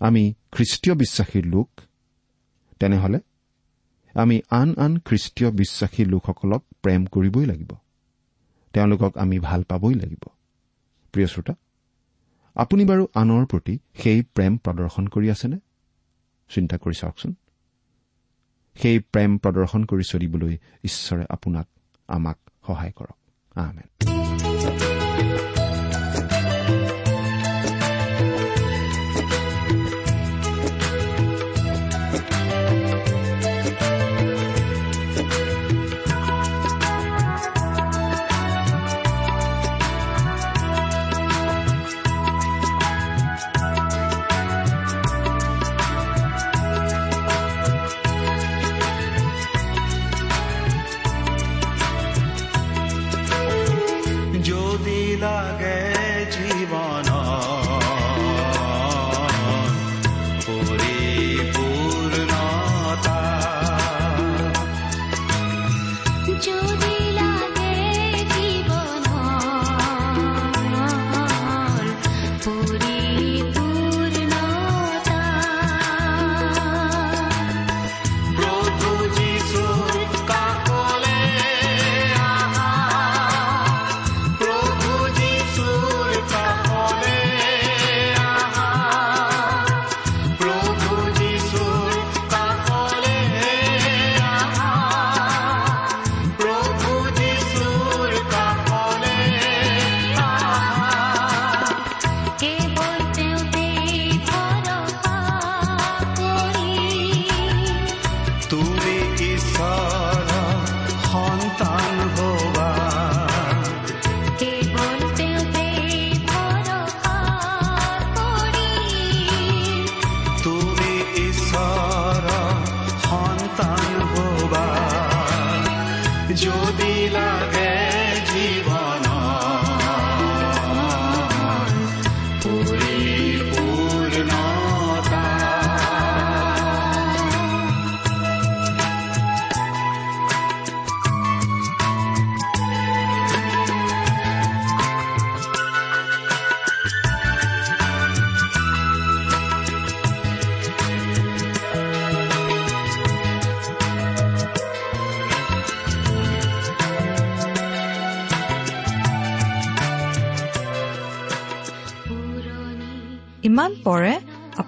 আমি 0.00 0.34
খ্ৰীষ্টীয় 0.52 0.94
বিশ্বাসীৰ 0.96 1.46
লোক 1.46 1.80
তেনেহলে 2.80 3.18
আমি 4.14 4.40
আন 4.50 4.74
আন 4.78 4.98
খ্ৰীষ্টীয় 4.98 5.50
বিশ্বাসী 5.50 6.04
লোকসকলক 6.04 6.64
প্ৰেম 6.82 7.04
কৰিবই 7.04 7.46
লাগিব। 7.46 7.72
তেওঁলোকক 8.72 9.18
আমি 9.18 9.38
ভাল 9.38 9.62
পাবই 9.62 9.94
লাগিব। 9.94 10.22
প্ৰিয় 11.12 11.26
শ্ৰোতা 11.26 11.54
আপুনি 12.54 12.84
বাৰু 12.84 13.06
আনৰ 13.14 13.46
প্ৰতি 13.46 13.78
সেই 13.94 14.22
প্ৰেম 14.22 14.56
প্ৰদৰ্শন 14.56 15.06
কৰি 15.06 15.30
আছেনে? 15.30 15.58
চিন্তা 16.48 16.76
কৰি 16.78 16.94
চাওকচোন। 17.00 17.34
সেই 18.74 18.98
প্ৰেম 18.98 19.38
প্ৰদৰ্শন 19.38 19.84
কৰি 19.84 20.02
চলিবলৈ 20.10 20.58
ঈশ্বৰে 20.84 21.24
আপোনাক 21.28 21.66
আমাক 22.08 22.38
সহায় 22.66 22.92
কৰক। 22.92 23.18
আহমেদ 23.58 23.88